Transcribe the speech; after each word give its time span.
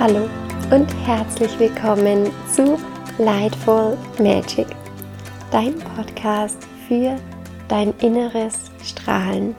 Hallo 0.00 0.30
und 0.70 0.86
herzlich 1.08 1.58
willkommen 1.58 2.30
zu 2.54 2.78
Lightful 3.18 3.98
Magic, 4.20 4.68
dein 5.50 5.76
Podcast 5.76 6.56
für 6.86 7.16
dein 7.66 7.92
inneres 7.98 8.70
Strahlen. 8.84 9.56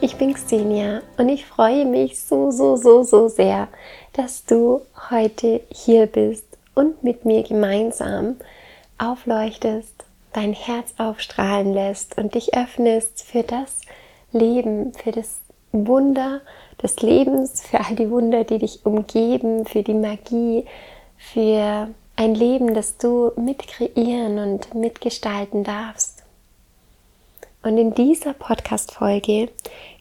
Ich 0.00 0.14
bin 0.14 0.34
Xenia 0.34 1.02
und 1.16 1.28
ich 1.28 1.44
freue 1.44 1.86
mich 1.86 2.20
so, 2.20 2.52
so, 2.52 2.76
so, 2.76 3.02
so 3.02 3.26
sehr, 3.26 3.66
dass 4.12 4.44
du 4.44 4.82
heute 5.10 5.60
hier 5.72 6.06
bist 6.06 6.46
und 6.76 7.02
mit 7.02 7.24
mir 7.24 7.42
gemeinsam 7.42 8.36
aufleuchtest, 8.96 10.04
dein 10.34 10.52
Herz 10.52 10.94
aufstrahlen 10.98 11.74
lässt 11.74 12.16
und 12.16 12.36
dich 12.36 12.56
öffnest 12.56 13.24
für 13.24 13.42
das 13.42 13.80
Leben, 14.30 14.92
für 14.94 15.10
das 15.10 15.40
Wunder, 15.72 16.42
des 16.82 17.00
Lebens, 17.00 17.62
für 17.62 17.80
all 17.80 17.96
die 17.96 18.10
Wunder, 18.10 18.44
die 18.44 18.58
dich 18.58 18.84
umgeben, 18.84 19.66
für 19.66 19.82
die 19.82 19.94
Magie, 19.94 20.64
für 21.16 21.88
ein 22.16 22.34
Leben, 22.34 22.74
das 22.74 22.96
du 22.96 23.32
mitkreieren 23.36 24.38
und 24.38 24.74
mitgestalten 24.74 25.64
darfst. 25.64 26.24
Und 27.62 27.76
in 27.76 27.94
dieser 27.94 28.34
Podcast-Folge 28.34 29.48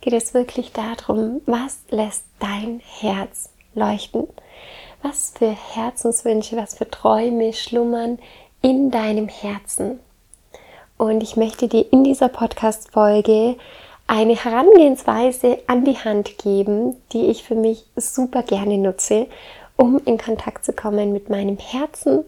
geht 0.02 0.13
es 0.13 0.34
wirklich 0.34 0.71
darum, 0.73 1.41
was 1.45 1.80
lässt 1.90 2.26
dein 2.40 2.82
Herz 2.99 3.49
leuchten? 3.73 4.27
Was 5.02 5.34
für 5.38 5.49
Herzenswünsche, 5.52 6.57
was 6.57 6.76
für 6.76 6.90
Träume 6.90 7.54
schlummern 7.54 8.20
in 8.62 8.91
deinem 8.91 9.27
Herzen? 9.27 9.99
Und 10.98 11.21
ich 11.21 11.35
möchte 11.35 11.68
dir 11.68 11.85
in 11.91 12.04
dieser 12.04 12.30
Podcast-Folge 12.30 13.57
eine 14.07 14.35
Herangehensweise 14.35 15.59
an 15.67 15.84
die 15.84 15.97
Hand 15.97 16.37
geben, 16.37 16.95
die 17.12 17.27
ich 17.27 17.43
für 17.43 17.55
mich 17.55 17.85
super 17.95 18.41
gerne 18.41 18.77
nutze, 18.77 19.27
um 19.76 20.01
in 20.05 20.18
Kontakt 20.18 20.65
zu 20.65 20.73
kommen 20.73 21.12
mit 21.12 21.29
meinem 21.29 21.57
Herzen, 21.57 22.23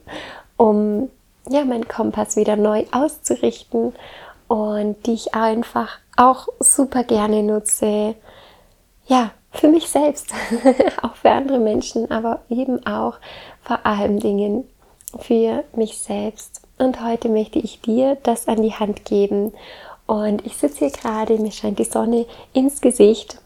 um 0.58 1.10
ja, 1.50 1.64
meinen 1.64 1.88
Kompass 1.88 2.36
wieder 2.36 2.58
neu 2.58 2.86
auszurichten 2.92 3.94
und 4.48 5.06
die 5.06 5.14
ich 5.14 5.34
einfach 5.34 5.98
auch 6.18 6.48
super 6.60 7.04
gerne 7.04 7.42
nutze, 7.44 8.16
ja, 9.08 9.32
für 9.52 9.70
mich 9.70 9.90
selbst, 9.90 10.32
auch 11.02 11.16
für 11.16 11.32
andere 11.32 11.60
Menschen, 11.60 12.12
aber 12.12 12.42
eben 12.50 12.86
auch 12.86 13.16
vor 13.64 13.86
allem 13.86 14.20
Dingen 14.20 14.68
für 15.18 15.64
mich 15.76 15.98
selbst. 15.98 16.62
Und 16.78 17.04
heute 17.04 17.30
möchte 17.30 17.58
ich 17.58 17.82
dir 17.82 18.18
das 18.22 18.48
an 18.48 18.62
die 18.62 18.74
Hand 18.74 19.06
geben 19.06 19.54
und 20.10 20.44
ich 20.44 20.58
sitze 20.58 20.80
hier 20.80 20.90
gerade, 20.90 21.38
mir 21.38 21.52
scheint 21.52 21.78
die 21.78 21.84
Sonne 21.84 22.26
ins 22.52 22.82
Gesicht 22.82 23.40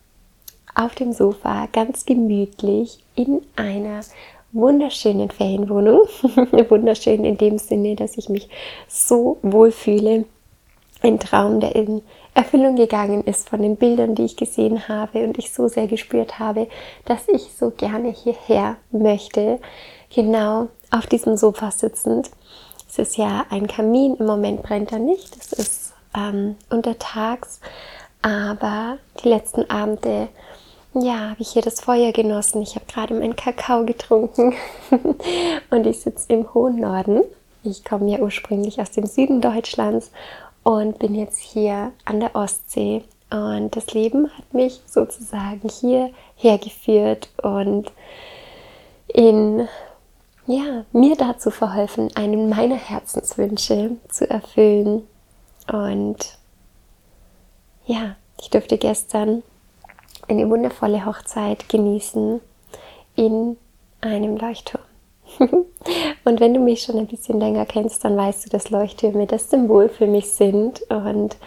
auf 0.74 0.96
dem 0.96 1.12
Sofa, 1.12 1.68
ganz 1.74 2.06
gemütlich 2.06 3.00
in 3.16 3.42
einer 3.58 4.00
wunderschönen 4.54 5.30
Ferienwohnung. 5.30 6.08
Wunderschön 6.70 7.26
in 7.26 7.38
dem 7.38 7.58
Sinne, 7.58 7.98
dass 7.98 8.18
ich 8.18 8.30
mich 8.30 8.48
so 8.88 9.40
wohl 9.42 9.74
fühle. 9.74 10.24
Ein 11.02 11.20
Traum, 11.20 11.60
der 11.60 11.76
in 11.76 12.02
Erfüllung 12.34 12.78
gegangen 12.78 13.26
ist 13.26 13.50
von 13.50 13.62
den 13.62 13.76
Bildern, 13.76 14.16
die 14.16 14.24
ich 14.24 14.38
gesehen 14.38 14.88
habe 14.88 15.26
und 15.26 15.38
ich 15.38 15.52
so 15.52 15.68
sehr 15.68 15.88
gespürt 15.88 16.40
habe, 16.40 16.70
dass 17.04 17.28
ich 17.28 17.50
so 17.60 17.72
gerne 17.72 18.10
hierher 18.10 18.78
möchte. 18.90 19.60
Genau 20.16 20.70
auf 20.92 21.08
diesem 21.08 21.36
Sofa 21.36 21.72
sitzend. 21.72 22.32
Es 22.88 23.00
ist 23.00 23.18
ja 23.18 23.46
ein 23.50 23.68
Kamin, 23.68 24.16
im 24.16 24.28
Moment 24.28 24.64
brennt 24.64 24.94
er 24.94 25.00
nicht. 25.00 25.36
Es 25.36 25.52
ist 25.52 25.83
ähm, 26.16 26.56
untertags. 26.70 27.60
Aber 28.22 28.98
die 29.24 29.30
letzten 29.30 29.70
Abende, 29.70 30.30
ja, 30.94 31.32
habe 31.32 31.42
ich 31.42 31.50
hier 31.50 31.62
das 31.62 31.82
Feuer 31.82 32.12
genossen. 32.12 32.62
Ich 32.62 32.76
habe 32.76 32.86
gerade 32.86 33.14
meinen 33.14 33.36
Kakao 33.36 33.86
getrunken 33.86 34.54
und 35.70 35.88
ich 35.88 36.02
sitze 36.02 36.32
im 36.34 36.54
hohen 36.54 36.80
Norden. 36.80 37.24
Ich 37.64 37.84
komme 37.84 38.12
ja 38.12 38.20
ursprünglich 38.20 38.80
aus 38.80 38.92
dem 38.92 39.06
Süden 39.06 39.42
Deutschlands 39.42 40.12
und 40.64 41.00
bin 41.00 41.16
jetzt 41.16 41.40
hier 41.40 41.92
an 42.06 42.20
der 42.20 42.36
Ostsee. 42.36 43.04
Und 43.30 43.76
das 43.76 43.94
Leben 43.94 44.30
hat 44.38 44.54
mich 44.54 44.82
sozusagen 44.86 45.68
hier 45.68 46.12
hergeführt 46.36 47.30
und 47.42 47.92
in 49.08 49.68
ja, 50.46 50.86
mir 50.92 51.16
dazu 51.16 51.52
verholfen, 51.52 52.10
einen 52.16 52.50
meiner 52.50 52.76
Herzenswünsche 52.76 53.92
zu 54.10 54.30
erfüllen. 54.30 55.08
Und 55.72 56.38
ja, 57.86 58.16
ich 58.40 58.50
durfte 58.50 58.78
gestern 58.78 59.44
eine 60.28 60.50
wundervolle 60.50 61.06
Hochzeit 61.06 61.70
genießen 61.70 62.42
in 63.16 63.58
einem 64.02 64.38
Leuchtturm. 64.38 64.84
und 65.40 66.40
wenn 66.40 66.54
du 66.54 66.60
mich 66.60 66.84
schon 66.84 66.98
ein 66.98 67.08
bisschen 67.08 67.40
länger 67.40 67.66
kennst, 67.66 68.04
dann 68.06 68.16
weißt 68.16 68.46
du, 68.46 68.50
dass 68.50 68.70
Leuchttürme 68.70 69.26
das 69.26 69.50
Symbol 69.50 69.90
für 69.90 70.08
mich 70.08 70.32
sind. 70.32 70.82
Und 70.90 71.38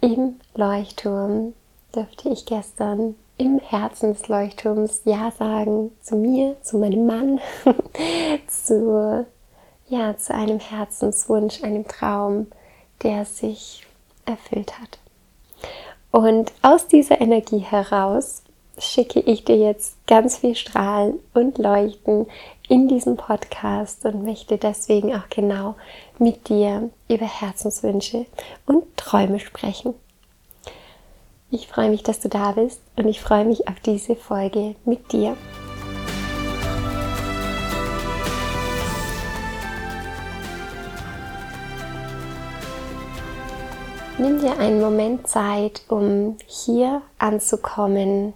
im 0.00 0.36
Leuchtturm 0.54 1.54
durfte 1.92 2.28
ich 2.28 2.46
gestern 2.46 3.14
im 3.38 3.58
Herzen 3.58 4.14
des 4.14 4.28
Leuchtturms 4.28 5.02
Ja 5.04 5.30
sagen 5.38 5.90
zu 6.00 6.16
mir, 6.16 6.56
zu 6.62 6.78
meinem 6.78 7.06
Mann, 7.06 7.40
zu, 8.46 9.26
ja, 9.88 10.16
zu 10.16 10.34
einem 10.34 10.58
Herzenswunsch, 10.58 11.62
einem 11.62 11.86
Traum, 11.86 12.46
der 13.02 13.24
sich 13.24 13.86
erfüllt 14.24 14.78
hat. 14.78 14.98
Und 16.10 16.52
aus 16.62 16.86
dieser 16.86 17.20
Energie 17.20 17.58
heraus 17.58 18.42
schicke 18.78 19.20
ich 19.20 19.44
dir 19.44 19.56
jetzt 19.56 19.96
ganz 20.06 20.38
viel 20.38 20.54
Strahlen 20.54 21.18
und 21.34 21.58
Leuchten 21.58 22.26
in 22.68 22.88
diesem 22.88 23.16
Podcast 23.16 24.04
und 24.04 24.24
möchte 24.24 24.58
deswegen 24.58 25.14
auch 25.14 25.28
genau 25.30 25.76
mit 26.18 26.48
dir 26.48 26.90
über 27.08 27.26
Herzenswünsche 27.26 28.26
und 28.66 28.84
Träume 28.96 29.40
sprechen. 29.40 29.94
Ich 31.50 31.68
freue 31.68 31.90
mich, 31.90 32.02
dass 32.02 32.20
du 32.20 32.28
da 32.28 32.52
bist 32.52 32.80
und 32.96 33.08
ich 33.08 33.20
freue 33.20 33.44
mich 33.44 33.68
auf 33.68 33.78
diese 33.80 34.16
Folge 34.16 34.74
mit 34.84 35.12
dir. 35.12 35.36
Nimm 44.18 44.40
dir 44.40 44.58
einen 44.58 44.80
Moment 44.80 45.28
Zeit, 45.28 45.82
um 45.88 46.38
hier 46.46 47.02
anzukommen, 47.18 48.32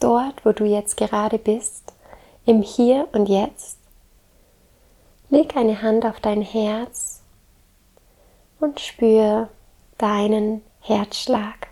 dort, 0.00 0.44
wo 0.44 0.50
du 0.50 0.64
jetzt 0.64 0.96
gerade 0.96 1.38
bist, 1.38 1.92
im 2.44 2.62
Hier 2.62 3.06
und 3.12 3.28
Jetzt. 3.28 3.78
Leg 5.30 5.56
eine 5.56 5.80
Hand 5.80 6.04
auf 6.04 6.18
dein 6.18 6.42
Herz 6.42 7.22
und 8.58 8.80
spür 8.80 9.48
deinen 9.96 10.62
Herzschlag. 10.80 11.68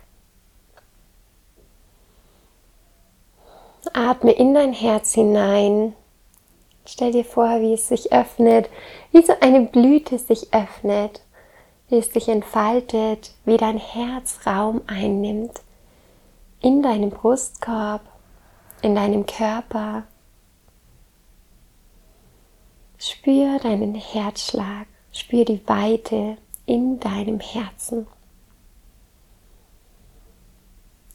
Atme 3.91 4.31
in 4.31 4.53
dein 4.53 4.71
Herz 4.71 5.13
hinein. 5.13 5.93
Stell 6.85 7.11
dir 7.11 7.25
vor, 7.25 7.59
wie 7.59 7.73
es 7.73 7.89
sich 7.89 8.13
öffnet, 8.13 8.69
wie 9.11 9.25
so 9.25 9.33
eine 9.41 9.63
Blüte 9.63 10.17
sich 10.19 10.53
öffnet 10.53 11.21
wie 11.89 11.97
es 11.97 12.11
sich 12.11 12.27
entfaltet, 12.27 13.33
wie 13.45 13.57
dein 13.57 13.77
Herz 13.77 14.39
Raum 14.45 14.81
einnimmt 14.87 15.61
in 16.59 16.81
deinem 16.81 17.11
Brustkorb, 17.11 18.01
in 18.81 18.95
deinem 18.95 19.25
Körper. 19.25 20.03
Spür 22.97 23.59
deinen 23.59 23.95
Herzschlag, 23.95 24.87
spür 25.11 25.45
die 25.45 25.65
Weite 25.67 26.37
in 26.65 26.99
deinem 26.99 27.39
Herzen. 27.39 28.07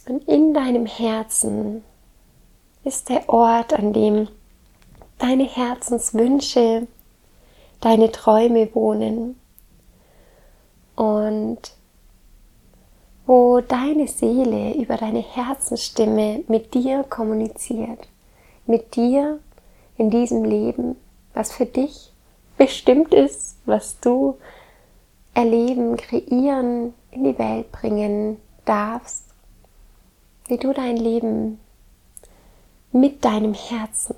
Und 0.07 0.27
in 0.29 0.55
deinem 0.55 0.87
Herzen 0.87 1.85
ist 2.85 3.09
der 3.09 3.29
Ort, 3.29 3.73
an 3.73 3.93
dem 3.93 4.29
deine 5.19 5.45
Herzenswünsche, 5.45 6.87
deine 7.81 8.11
Träume 8.11 8.75
wohnen 8.75 9.42
und 10.97 11.59
wo 13.27 13.61
deine 13.61 14.09
Seele 14.09 14.75
über 14.75 14.97
deine 14.97 15.21
Herzensstimme 15.21 16.45
mit 16.49 16.75
dir 16.75 17.05
kommuniziert, 17.05 18.09
mit 18.67 18.97
dir 18.97 19.39
in 19.97 20.11
diesem 20.11 20.45
Leben, 20.45 20.97
was 21.35 21.53
für 21.53 21.67
dich 21.67 22.13
bestimmt 22.59 23.15
ist, 23.15 23.57
was 23.65 24.01
du 24.01 24.37
erleben, 25.35 25.97
kreieren, 25.97 26.95
in 27.11 27.25
die 27.25 27.39
Welt 27.39 27.71
bringen 27.73 28.39
darfst, 28.65 29.25
wie 30.47 30.59
du 30.59 30.73
dein 30.73 30.97
Leben 30.97 31.61
mit 32.91 33.25
deinem 33.25 33.55
Herzen 33.55 34.17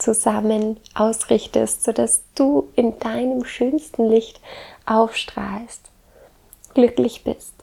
zusammen 0.00 0.78
ausrichtest, 0.94 1.84
sodass 1.84 2.22
du 2.34 2.68
in 2.74 2.98
deinem 2.98 3.44
schönsten 3.44 4.08
Licht 4.08 4.40
aufstrahlst, 4.86 5.90
glücklich 6.74 7.24
bist. 7.24 7.54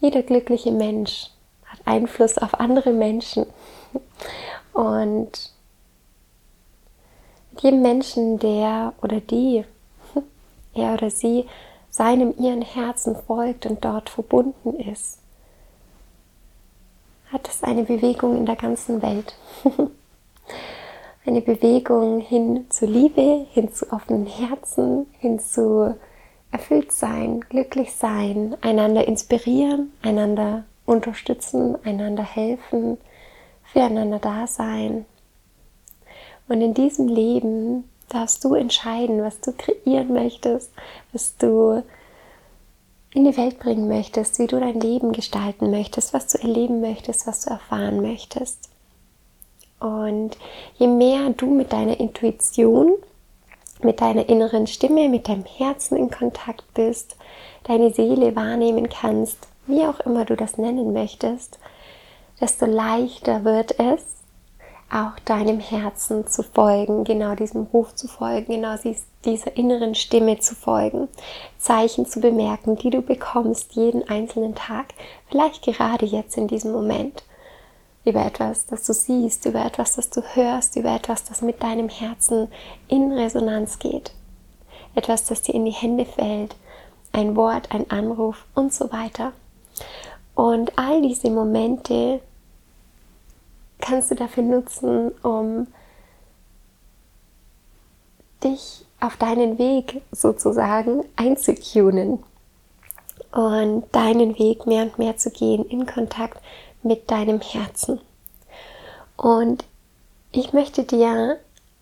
Jeder 0.00 0.22
glückliche 0.22 0.72
Mensch 0.72 1.30
hat 1.64 1.80
Einfluss 1.84 2.38
auf 2.38 2.54
andere 2.60 2.92
Menschen. 2.92 3.46
Und 4.72 5.52
Mit 7.52 7.62
jedem 7.62 7.82
Menschen, 7.82 8.38
der 8.40 8.94
oder 9.00 9.20
die, 9.20 9.64
er 10.74 10.94
oder 10.94 11.08
sie, 11.08 11.46
seinem 11.88 12.34
ihren 12.36 12.62
Herzen 12.62 13.14
folgt 13.14 13.66
und 13.66 13.84
dort 13.84 14.10
verbunden 14.10 14.74
ist, 14.80 15.20
hat 17.32 17.48
es 17.48 17.62
eine 17.62 17.84
Bewegung 17.84 18.36
in 18.36 18.46
der 18.46 18.56
ganzen 18.56 19.00
Welt. 19.00 19.36
eine 21.26 21.40
Bewegung 21.40 22.20
hin 22.20 22.66
zu 22.68 22.86
Liebe, 22.86 23.46
hin 23.50 23.72
zu 23.72 23.90
offenen 23.92 24.26
Herzen, 24.26 25.06
hin 25.18 25.38
zu 25.38 25.94
erfüllt 26.50 26.92
sein, 26.92 27.40
glücklich 27.40 27.94
sein, 27.94 28.56
einander 28.60 29.08
inspirieren, 29.08 29.92
einander 30.02 30.64
unterstützen, 30.86 31.76
einander 31.84 32.22
helfen, 32.22 32.98
füreinander 33.64 34.18
da 34.18 34.46
sein. 34.46 35.06
Und 36.46 36.60
in 36.60 36.74
diesem 36.74 37.08
Leben 37.08 37.84
darfst 38.08 38.44
du 38.44 38.54
entscheiden, 38.54 39.22
was 39.22 39.40
du 39.40 39.52
kreieren 39.52 40.12
möchtest, 40.12 40.70
was 41.12 41.36
du 41.38 41.82
in 43.14 43.24
die 43.24 43.36
Welt 43.36 43.58
bringen 43.60 43.88
möchtest, 43.88 44.38
wie 44.38 44.46
du 44.46 44.60
dein 44.60 44.78
Leben 44.78 45.12
gestalten 45.12 45.70
möchtest, 45.70 46.12
was 46.12 46.26
du 46.26 46.38
erleben 46.38 46.80
möchtest, 46.80 47.26
was 47.26 47.44
du 47.44 47.50
erfahren 47.50 48.02
möchtest. 48.02 48.73
Und 49.84 50.38
je 50.78 50.86
mehr 50.86 51.28
du 51.36 51.44
mit 51.44 51.74
deiner 51.74 52.00
Intuition, 52.00 52.94
mit 53.82 54.00
deiner 54.00 54.30
inneren 54.30 54.66
Stimme, 54.66 55.10
mit 55.10 55.28
deinem 55.28 55.44
Herzen 55.44 55.98
in 55.98 56.10
Kontakt 56.10 56.64
bist, 56.72 57.18
deine 57.64 57.92
Seele 57.92 58.34
wahrnehmen 58.34 58.88
kannst, 58.88 59.36
wie 59.66 59.82
auch 59.82 60.00
immer 60.00 60.24
du 60.24 60.36
das 60.36 60.56
nennen 60.56 60.94
möchtest, 60.94 61.58
desto 62.40 62.64
leichter 62.64 63.44
wird 63.44 63.78
es, 63.78 64.02
auch 64.90 65.18
deinem 65.26 65.60
Herzen 65.60 66.26
zu 66.28 66.42
folgen, 66.42 67.04
genau 67.04 67.34
diesem 67.34 67.64
Ruf 67.64 67.94
zu 67.94 68.08
folgen, 68.08 68.54
genau 68.54 68.76
dieser 69.26 69.54
inneren 69.54 69.94
Stimme 69.94 70.38
zu 70.38 70.54
folgen, 70.54 71.08
Zeichen 71.58 72.06
zu 72.06 72.20
bemerken, 72.20 72.76
die 72.76 72.88
du 72.88 73.02
bekommst 73.02 73.74
jeden 73.74 74.08
einzelnen 74.08 74.54
Tag, 74.54 74.94
vielleicht 75.28 75.62
gerade 75.62 76.06
jetzt 76.06 76.38
in 76.38 76.48
diesem 76.48 76.72
Moment, 76.72 77.22
über 78.04 78.24
etwas, 78.24 78.66
das 78.66 78.84
du 78.84 78.92
siehst, 78.92 79.46
über 79.46 79.64
etwas, 79.64 79.96
das 79.96 80.10
du 80.10 80.22
hörst, 80.34 80.76
über 80.76 80.94
etwas, 80.94 81.24
das 81.24 81.40
mit 81.40 81.62
deinem 81.62 81.88
Herzen 81.88 82.48
in 82.88 83.12
Resonanz 83.12 83.78
geht, 83.78 84.12
etwas, 84.94 85.24
das 85.24 85.42
dir 85.42 85.54
in 85.54 85.64
die 85.64 85.70
Hände 85.70 86.04
fällt, 86.04 86.54
ein 87.12 87.36
Wort, 87.36 87.72
ein 87.72 87.90
Anruf 87.90 88.44
und 88.54 88.74
so 88.74 88.92
weiter. 88.92 89.32
Und 90.34 90.78
all 90.78 91.00
diese 91.00 91.30
Momente 91.30 92.20
kannst 93.78 94.10
du 94.10 94.14
dafür 94.14 94.42
nutzen, 94.42 95.10
um 95.22 95.66
dich 98.42 98.84
auf 99.00 99.16
deinen 99.16 99.58
Weg 99.58 100.02
sozusagen 100.12 101.04
einzutunen 101.16 102.22
und 103.32 103.84
deinen 103.92 104.38
Weg 104.38 104.66
mehr 104.66 104.84
und 104.84 104.98
mehr 104.98 105.16
zu 105.16 105.30
gehen 105.30 105.64
in 105.66 105.86
Kontakt 105.86 106.40
mit 106.84 107.10
deinem 107.10 107.40
Herzen. 107.40 108.00
Und 109.16 109.64
ich 110.32 110.52
möchte 110.52 110.84
dir 110.84 111.38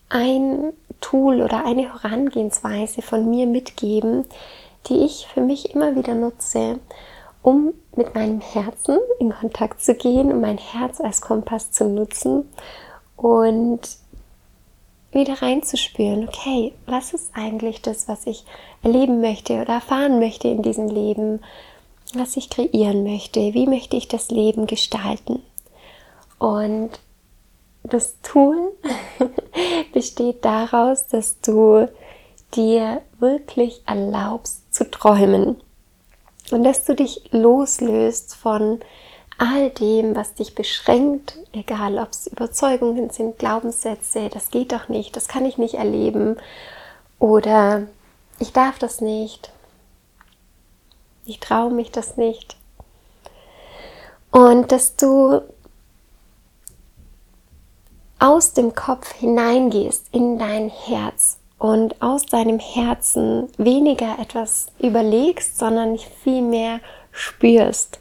ein 0.08 0.72
Tool 1.00 1.42
oder 1.42 1.64
eine 1.64 1.92
Herangehensweise 1.92 3.02
von 3.02 3.28
mir 3.28 3.46
mitgeben, 3.46 4.24
die 4.88 5.04
ich 5.04 5.26
für 5.32 5.40
mich 5.40 5.74
immer 5.74 5.96
wieder 5.96 6.14
nutze, 6.14 6.78
um 7.42 7.72
mit 7.96 8.14
meinem 8.14 8.40
Herzen 8.40 8.98
in 9.18 9.32
Kontakt 9.32 9.82
zu 9.82 9.94
gehen, 9.94 10.32
um 10.32 10.40
mein 10.40 10.58
Herz 10.58 11.00
als 11.00 11.20
Kompass 11.20 11.72
zu 11.72 11.84
nutzen 11.84 12.48
und 13.16 13.80
wieder 15.12 15.42
reinzuspüren, 15.42 16.28
okay, 16.28 16.72
was 16.86 17.12
ist 17.12 17.32
eigentlich 17.34 17.82
das, 17.82 18.08
was 18.08 18.26
ich 18.26 18.44
erleben 18.82 19.20
möchte 19.20 19.60
oder 19.60 19.74
erfahren 19.74 20.18
möchte 20.18 20.48
in 20.48 20.62
diesem 20.62 20.88
Leben, 20.88 21.40
was 22.14 22.36
ich 22.36 22.50
kreieren 22.50 23.04
möchte, 23.04 23.40
wie 23.54 23.66
möchte 23.66 23.96
ich 23.96 24.08
das 24.08 24.30
Leben 24.30 24.66
gestalten. 24.66 25.42
Und 26.38 26.90
das 27.82 28.16
Tool 28.22 28.72
besteht 29.92 30.44
daraus, 30.44 31.06
dass 31.06 31.40
du 31.40 31.88
dir 32.54 33.02
wirklich 33.18 33.82
erlaubst 33.86 34.74
zu 34.74 34.90
träumen 34.90 35.60
und 36.50 36.64
dass 36.64 36.84
du 36.84 36.94
dich 36.94 37.32
loslöst 37.32 38.34
von 38.34 38.80
all 39.38 39.70
dem, 39.70 40.14
was 40.14 40.34
dich 40.34 40.54
beschränkt, 40.54 41.38
egal 41.52 41.98
ob 41.98 42.10
es 42.10 42.26
Überzeugungen 42.26 43.10
sind, 43.10 43.38
Glaubenssätze, 43.38 44.28
das 44.28 44.50
geht 44.50 44.72
doch 44.72 44.88
nicht, 44.88 45.16
das 45.16 45.28
kann 45.28 45.46
ich 45.46 45.58
nicht 45.58 45.74
erleben 45.74 46.36
oder 47.18 47.86
ich 48.38 48.52
darf 48.52 48.78
das 48.78 49.00
nicht, 49.00 49.50
ich 51.24 51.40
traue 51.40 51.70
mich 51.70 51.90
das 51.90 52.16
nicht. 52.16 52.56
Und 54.30 54.72
dass 54.72 54.96
du 54.96 55.42
aus 58.18 58.52
dem 58.52 58.74
Kopf 58.74 59.12
hineingehst 59.14 60.06
in 60.12 60.38
dein 60.38 60.68
Herz 60.68 61.38
und 61.58 62.00
aus 62.00 62.26
deinem 62.26 62.58
Herzen 62.58 63.48
weniger 63.58 64.18
etwas 64.18 64.66
überlegst, 64.78 65.58
sondern 65.58 65.98
vielmehr 65.98 66.80
spürst. 67.10 68.00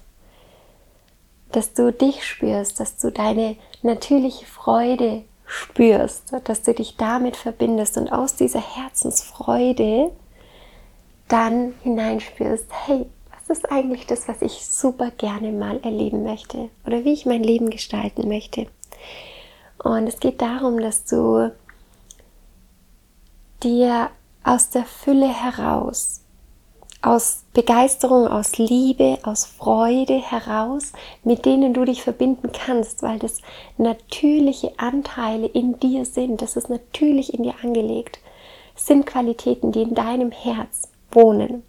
Dass 1.52 1.74
du 1.74 1.92
dich 1.92 2.26
spürst, 2.26 2.80
dass 2.80 2.98
du 2.98 3.12
deine 3.12 3.58
natürliche 3.82 4.46
Freude 4.46 5.24
spürst, 5.46 6.34
dass 6.46 6.62
du 6.62 6.74
dich 6.74 6.96
damit 6.98 7.36
verbindest 7.36 7.98
und 7.98 8.12
aus 8.12 8.36
dieser 8.36 8.62
Herzensfreude 8.62 10.12
dann 11.32 11.74
hineinspürst, 11.84 12.66
hey, 12.86 13.06
was 13.32 13.58
ist 13.58 13.72
eigentlich 13.72 14.06
das, 14.06 14.28
was 14.28 14.42
ich 14.42 14.66
super 14.68 15.12
gerne 15.12 15.52
mal 15.52 15.80
erleben 15.84 16.24
möchte 16.24 16.70
oder 16.86 17.06
wie 17.06 17.14
ich 17.14 17.26
mein 17.26 17.44
Leben 17.44 17.70
gestalten 17.70 18.28
möchte. 18.28 18.68
Und 19.84 20.08
es 20.08 20.20
geht 20.20 20.42
darum, 20.42 20.80
dass 20.80 21.06
du 21.06 21.52
dir 23.64 24.10
aus 24.44 24.70
der 24.70 24.84
Fülle 24.84 25.28
heraus, 25.28 26.22
aus 27.02 27.44
Begeisterung, 27.54 28.28
aus 28.28 28.58
Liebe, 28.58 29.18
aus 29.24 29.46
Freude 29.46 30.20
heraus, 30.20 30.92
mit 31.24 31.46
denen 31.46 31.74
du 31.74 31.86
dich 31.86 32.04
verbinden 32.04 32.52
kannst, 32.52 33.02
weil 33.02 33.20
das 33.20 33.42
natürliche 33.78 34.74
Anteile 34.78 35.48
in 35.48 35.80
dir 35.80 36.06
sind, 36.06 36.42
das 36.42 36.58
ist 36.58 36.70
natürlich 36.70 37.34
in 37.34 37.44
dir 37.44 37.56
angelegt, 37.64 38.20
sind 38.76 39.06
Qualitäten, 39.06 39.72
die 39.72 39.84
in 39.84 39.96
deinem 39.96 40.32
Herz 40.32 40.91
wohnen. 41.14 41.64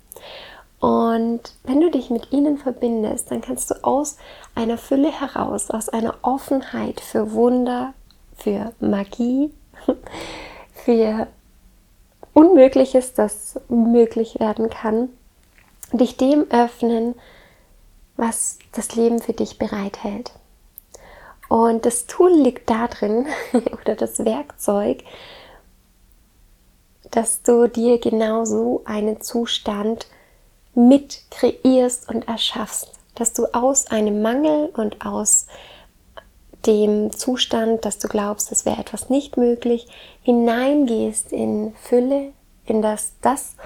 Und 0.80 1.54
wenn 1.62 1.80
du 1.80 1.90
dich 1.90 2.10
mit 2.10 2.32
ihnen 2.32 2.58
verbindest, 2.58 3.30
dann 3.30 3.40
kannst 3.40 3.70
du 3.70 3.84
aus 3.84 4.16
einer 4.56 4.78
Fülle 4.78 5.12
heraus, 5.12 5.70
aus 5.70 5.88
einer 5.88 6.14
Offenheit 6.22 7.00
für 7.00 7.32
Wunder, 7.32 7.94
für 8.36 8.72
Magie, 8.80 9.52
für 10.74 11.28
Unmögliches, 12.34 13.14
das 13.14 13.60
möglich 13.68 14.40
werden 14.40 14.70
kann, 14.70 15.10
dich 15.92 16.16
dem 16.16 16.50
öffnen, 16.50 17.14
was 18.16 18.58
das 18.72 18.96
Leben 18.96 19.20
für 19.20 19.34
dich 19.34 19.58
bereithält. 19.58 20.32
Und 21.48 21.84
das 21.84 22.06
Tool 22.06 22.32
liegt 22.32 22.70
darin, 22.70 23.26
oder 23.82 23.94
das 23.94 24.24
Werkzeug, 24.24 25.04
dass 27.12 27.42
du 27.42 27.68
dir 27.68 27.98
genau 27.98 28.44
so 28.44 28.82
einen 28.84 29.20
Zustand 29.20 30.08
mit 30.74 31.22
kreierst 31.30 32.08
und 32.08 32.26
erschaffst, 32.26 32.90
dass 33.14 33.32
du 33.32 33.46
aus 33.52 33.86
einem 33.86 34.22
Mangel 34.22 34.70
und 34.74 35.04
aus 35.04 35.46
dem 36.66 37.12
Zustand, 37.12 37.84
dass 37.84 37.98
du 37.98 38.08
glaubst, 38.08 38.50
es 38.50 38.64
wäre 38.64 38.80
etwas 38.80 39.10
nicht 39.10 39.36
möglich, 39.36 39.86
hineingehst 40.22 41.32
in 41.32 41.74
Fülle, 41.74 42.32
in 42.64 42.82
das 42.82 43.12
das 43.20 43.56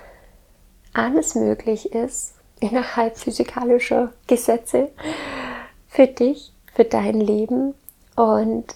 alles 0.93 1.35
möglich 1.35 1.93
ist, 1.93 2.35
innerhalb 2.59 3.17
physikalischer 3.19 4.13
Gesetze 4.27 4.91
für 5.89 6.07
dich, 6.07 6.53
für 6.75 6.85
dein 6.85 7.21
Leben. 7.21 7.75
Und 8.17 8.75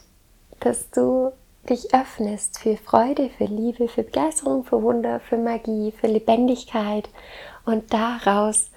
dass 0.60 0.90
du 0.90 1.32
dich 1.70 1.94
öffnest 1.94 2.58
für 2.58 2.76
Freude, 2.76 3.30
für 3.30 3.44
Liebe, 3.44 3.88
für 3.88 4.02
Begeisterung, 4.02 4.64
für 4.64 4.82
Wunder, 4.82 5.20
für 5.20 5.38
Magie, 5.38 5.92
für 5.92 6.08
Lebendigkeit 6.08 7.08
und 7.64 7.92
daraus 7.92 8.70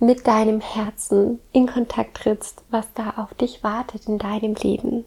mit 0.00 0.26
deinem 0.26 0.60
Herzen 0.60 1.40
in 1.52 1.66
Kontakt 1.66 2.16
trittst, 2.16 2.62
was 2.70 2.86
da 2.94 3.14
auf 3.16 3.34
dich 3.34 3.62
wartet 3.62 4.06
in 4.06 4.18
deinem 4.18 4.54
Leben. 4.54 5.04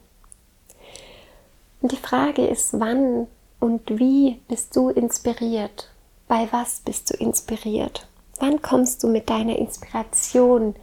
Und 1.80 1.92
die 1.92 1.96
Frage 1.96 2.46
ist, 2.46 2.78
wann 2.80 3.26
und 3.60 3.98
wie 3.98 4.40
bist 4.48 4.74
du 4.76 4.88
inspiriert? 4.88 5.90
Bei 6.26 6.48
was 6.50 6.80
bist 6.80 7.10
du 7.10 7.16
inspiriert? 7.16 8.06
Wann 8.38 8.62
kommst 8.62 9.02
du 9.02 9.08
mit 9.08 9.28
deiner 9.28 9.56
Inspiration 9.56 10.74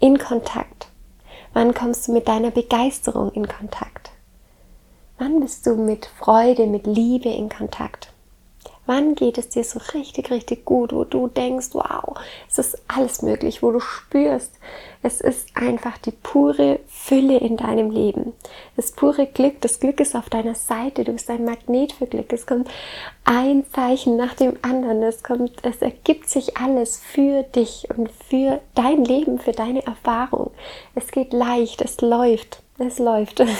in 0.00 0.18
Kontakt? 0.18 0.88
Wann 1.52 1.74
kommst 1.74 2.08
du 2.08 2.12
mit 2.12 2.28
deiner 2.28 2.50
Begeisterung 2.50 3.30
in 3.32 3.46
Kontakt? 3.46 4.13
Wann 5.16 5.38
bist 5.38 5.64
du 5.64 5.76
mit 5.76 6.06
Freude, 6.06 6.66
mit 6.66 6.88
Liebe 6.88 7.28
in 7.28 7.48
Kontakt? 7.48 8.08
Wann 8.86 9.14
geht 9.14 9.38
es 9.38 9.48
dir 9.48 9.62
so 9.62 9.78
richtig, 9.94 10.32
richtig 10.32 10.64
gut, 10.64 10.92
wo 10.92 11.04
du 11.04 11.28
denkst, 11.28 11.68
wow, 11.72 12.18
es 12.50 12.58
ist 12.58 12.82
alles 12.88 13.22
möglich, 13.22 13.62
wo 13.62 13.70
du 13.70 13.78
spürst, 13.78 14.52
es 15.04 15.20
ist 15.20 15.56
einfach 15.56 15.98
die 15.98 16.10
pure 16.10 16.80
Fülle 16.88 17.38
in 17.38 17.56
deinem 17.56 17.92
Leben. 17.92 18.32
Das 18.74 18.90
pure 18.90 19.26
Glück, 19.26 19.60
das 19.60 19.78
Glück 19.78 20.00
ist 20.00 20.16
auf 20.16 20.28
deiner 20.28 20.56
Seite, 20.56 21.04
du 21.04 21.12
bist 21.12 21.30
ein 21.30 21.44
Magnet 21.44 21.92
für 21.92 22.08
Glück. 22.08 22.32
Es 22.32 22.44
kommt 22.44 22.68
ein 23.24 23.64
Zeichen 23.72 24.16
nach 24.16 24.34
dem 24.34 24.58
anderen, 24.62 25.02
es 25.04 25.22
kommt, 25.22 25.64
es 25.64 25.80
ergibt 25.80 26.28
sich 26.28 26.56
alles 26.56 26.98
für 26.98 27.44
dich 27.44 27.86
und 27.96 28.10
für 28.10 28.60
dein 28.74 29.04
Leben, 29.04 29.38
für 29.38 29.52
deine 29.52 29.86
Erfahrung. 29.86 30.50
Es 30.96 31.12
geht 31.12 31.32
leicht, 31.32 31.80
es 31.82 32.00
läuft, 32.00 32.62
es 32.78 32.98
läuft. 32.98 33.42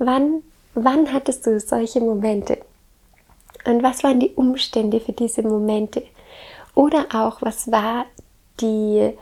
wann, 0.00 0.42
wann 0.74 1.12
hattest 1.12 1.46
du 1.46 1.60
solche 1.60 2.00
Momente? 2.00 2.58
Und 3.64 3.82
was 3.82 4.02
waren 4.02 4.18
die 4.18 4.30
Umstände 4.34 4.98
für 5.00 5.12
diese 5.12 5.42
Momente? 5.42 6.02
Oder 6.74 7.06
auch, 7.14 7.42
was 7.42 7.70
war 7.70 8.06
die, 8.60 9.12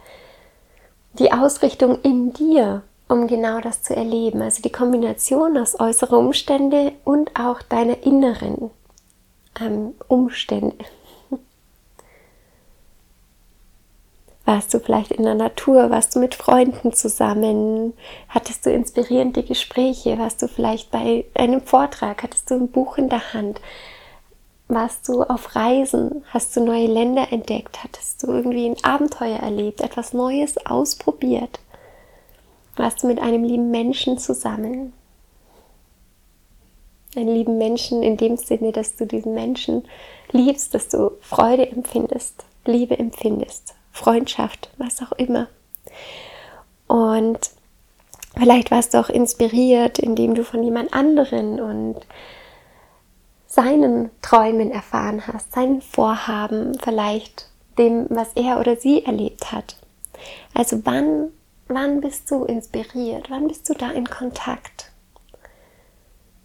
die 1.14 1.32
Ausrichtung 1.32 2.00
in 2.02 2.32
dir, 2.32 2.82
um 3.08 3.26
genau 3.26 3.60
das 3.60 3.82
zu 3.82 3.94
erleben? 3.94 4.40
Also 4.40 4.62
die 4.62 4.72
Kombination 4.72 5.58
aus 5.58 5.78
äußeren 5.78 6.18
Umstände 6.18 6.92
und 7.04 7.38
auch 7.38 7.60
deiner 7.62 8.02
inneren 8.04 8.70
ähm, 9.60 9.94
Umstände. 10.06 10.76
Warst 14.48 14.72
du 14.72 14.80
vielleicht 14.80 15.12
in 15.12 15.24
der 15.24 15.34
Natur? 15.34 15.90
Warst 15.90 16.14
du 16.14 16.20
mit 16.20 16.34
Freunden 16.34 16.94
zusammen? 16.94 17.92
Hattest 18.30 18.64
du 18.64 18.72
inspirierende 18.72 19.42
Gespräche? 19.42 20.18
Warst 20.18 20.40
du 20.40 20.48
vielleicht 20.48 20.90
bei 20.90 21.26
einem 21.34 21.60
Vortrag? 21.60 22.22
Hattest 22.22 22.50
du 22.50 22.54
ein 22.54 22.70
Buch 22.70 22.96
in 22.96 23.10
der 23.10 23.34
Hand? 23.34 23.60
warst 24.68 25.06
du 25.06 25.22
auf 25.22 25.54
Reisen? 25.54 26.24
Hast 26.30 26.56
du 26.56 26.64
neue 26.64 26.86
Länder 26.86 27.30
entdeckt? 27.30 27.84
Hattest 27.84 28.22
du 28.22 28.28
irgendwie 28.28 28.64
ein 28.70 28.82
Abenteuer 28.82 29.36
erlebt? 29.36 29.82
Etwas 29.82 30.14
Neues 30.14 30.56
ausprobiert? 30.64 31.60
Warst 32.74 33.02
du 33.02 33.06
mit 33.06 33.20
einem 33.20 33.44
lieben 33.44 33.70
Menschen 33.70 34.16
zusammen? 34.16 34.94
Einen 37.14 37.34
lieben 37.34 37.58
Menschen 37.58 38.02
in 38.02 38.16
dem 38.16 38.38
Sinne, 38.38 38.72
dass 38.72 38.96
du 38.96 39.06
diesen 39.06 39.34
Menschen 39.34 39.84
liebst, 40.32 40.72
dass 40.72 40.88
du 40.88 41.10
Freude 41.20 41.70
empfindest, 41.70 42.46
Liebe 42.64 42.98
empfindest, 42.98 43.74
Freundschaft, 43.98 44.70
was 44.78 45.02
auch 45.02 45.12
immer. 45.12 45.48
Und 46.86 47.50
vielleicht 48.38 48.70
warst 48.70 48.94
du 48.94 48.98
auch 48.98 49.08
inspiriert, 49.08 49.98
indem 49.98 50.34
du 50.34 50.44
von 50.44 50.62
jemand 50.62 50.94
anderen 50.94 51.60
und 51.60 51.96
seinen 53.46 54.10
Träumen 54.22 54.70
erfahren 54.70 55.26
hast, 55.26 55.52
seinen 55.52 55.82
Vorhaben, 55.82 56.78
vielleicht 56.78 57.48
dem, 57.78 58.06
was 58.08 58.32
er 58.34 58.60
oder 58.60 58.76
sie 58.76 59.04
erlebt 59.04 59.52
hat. 59.52 59.76
Also 60.54 60.80
wann, 60.84 61.30
wann 61.68 62.00
bist 62.00 62.30
du 62.30 62.44
inspiriert? 62.44 63.30
Wann 63.30 63.48
bist 63.48 63.68
du 63.68 63.74
da 63.74 63.90
in 63.90 64.08
Kontakt? 64.08 64.90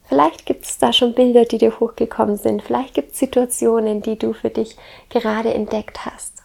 Vielleicht 0.03 0.45
gibt 0.45 0.65
es 0.65 0.77
da 0.77 0.93
schon 0.93 1.13
Bilder, 1.13 1.45
die 1.45 1.57
dir 1.57 1.79
hochgekommen 1.79 2.37
sind. 2.37 2.61
Vielleicht 2.61 2.93
gibt 2.93 3.13
es 3.13 3.19
Situationen, 3.19 4.01
die 4.01 4.17
du 4.17 4.33
für 4.33 4.49
dich 4.49 4.77
gerade 5.09 5.53
entdeckt 5.53 6.05
hast. 6.05 6.42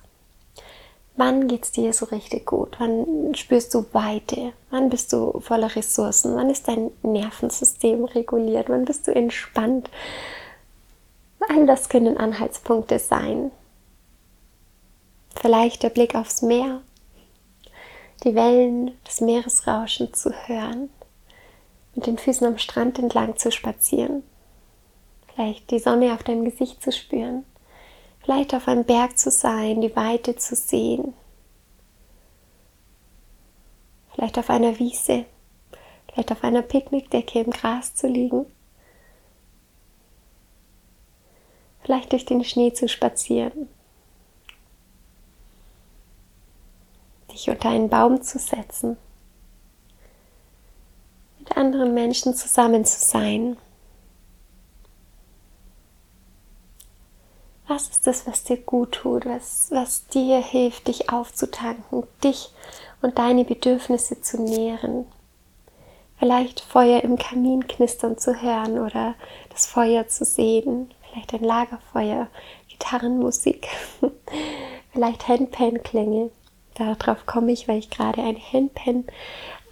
Wann 1.18 1.48
geht 1.48 1.64
es 1.64 1.72
dir 1.72 1.92
so 1.92 2.06
richtig 2.06 2.46
gut? 2.46 2.76
Wann 2.78 3.34
spürst 3.34 3.74
du 3.74 3.84
Weite? 3.90 4.52
Wann 4.70 4.88
bist 4.88 5.12
du 5.12 5.40
voller 5.40 5.74
Ressourcen? 5.74 6.36
Wann 6.36 6.48
ist 6.48 6.68
dein 6.68 6.92
Nervensystem 7.02 8.04
reguliert? 8.04 8.68
Wann 8.68 8.84
bist 8.84 9.08
du 9.08 9.12
entspannt? 9.12 9.90
All 11.48 11.66
das 11.66 11.88
können 11.88 12.16
Anhaltspunkte 12.18 13.00
sein. 13.00 13.50
Vielleicht 15.34 15.82
der 15.82 15.90
Blick 15.90 16.14
aufs 16.14 16.40
Meer, 16.40 16.82
die 18.22 18.36
Wellen, 18.36 18.92
das 19.02 19.20
Meeresrauschen 19.20 20.14
zu 20.14 20.30
hören, 20.46 20.88
mit 21.96 22.06
den 22.06 22.18
Füßen 22.18 22.46
am 22.46 22.58
Strand 22.58 22.96
entlang 23.00 23.36
zu 23.36 23.50
spazieren, 23.50 24.22
vielleicht 25.34 25.68
die 25.72 25.80
Sonne 25.80 26.12
auf 26.12 26.22
deinem 26.22 26.44
Gesicht 26.44 26.80
zu 26.80 26.92
spüren, 26.92 27.44
vielleicht 28.28 28.52
auf 28.52 28.68
einem 28.68 28.84
Berg 28.84 29.18
zu 29.18 29.30
sein, 29.30 29.80
die 29.80 29.96
Weite 29.96 30.36
zu 30.36 30.54
sehen, 30.54 31.14
vielleicht 34.12 34.36
auf 34.36 34.50
einer 34.50 34.78
Wiese, 34.78 35.24
vielleicht 36.06 36.30
auf 36.32 36.44
einer 36.44 36.60
Picknickdecke 36.60 37.40
im 37.40 37.50
Gras 37.50 37.94
zu 37.94 38.06
liegen. 38.06 38.44
Vielleicht 41.80 42.12
durch 42.12 42.26
den 42.26 42.44
Schnee 42.44 42.74
zu 42.74 42.86
spazieren, 42.86 43.66
dich 47.32 47.48
unter 47.48 47.70
einen 47.70 47.88
Baum 47.88 48.20
zu 48.20 48.38
setzen, 48.38 48.98
mit 51.38 51.56
anderen 51.56 51.94
Menschen 51.94 52.34
zusammen 52.34 52.84
zu 52.84 53.00
sein. 53.00 53.56
Was 57.78 57.90
ist 57.90 58.08
das, 58.08 58.26
was 58.26 58.42
dir 58.42 58.56
gut 58.56 58.90
tut, 58.90 59.24
was, 59.24 59.68
was 59.70 60.08
dir 60.08 60.38
hilft, 60.42 60.88
dich 60.88 61.10
aufzutanken, 61.12 62.02
dich 62.24 62.50
und 63.02 63.18
deine 63.18 63.44
Bedürfnisse 63.44 64.20
zu 64.20 64.42
nähren? 64.42 65.06
Vielleicht 66.18 66.58
Feuer 66.58 67.04
im 67.04 67.16
Kamin 67.16 67.68
knistern 67.68 68.18
zu 68.18 68.42
hören 68.42 68.80
oder 68.80 69.14
das 69.50 69.66
Feuer 69.66 70.08
zu 70.08 70.24
sehen, 70.24 70.90
vielleicht 71.08 71.32
ein 71.34 71.44
Lagerfeuer, 71.44 72.26
Gitarrenmusik, 72.68 73.68
vielleicht 74.92 75.28
Handpan-Klänge. 75.28 76.32
Darauf 76.74 77.26
komme 77.26 77.52
ich, 77.52 77.68
weil 77.68 77.78
ich 77.78 77.90
gerade 77.90 78.22
ein 78.22 78.38
Handpan 78.52 79.04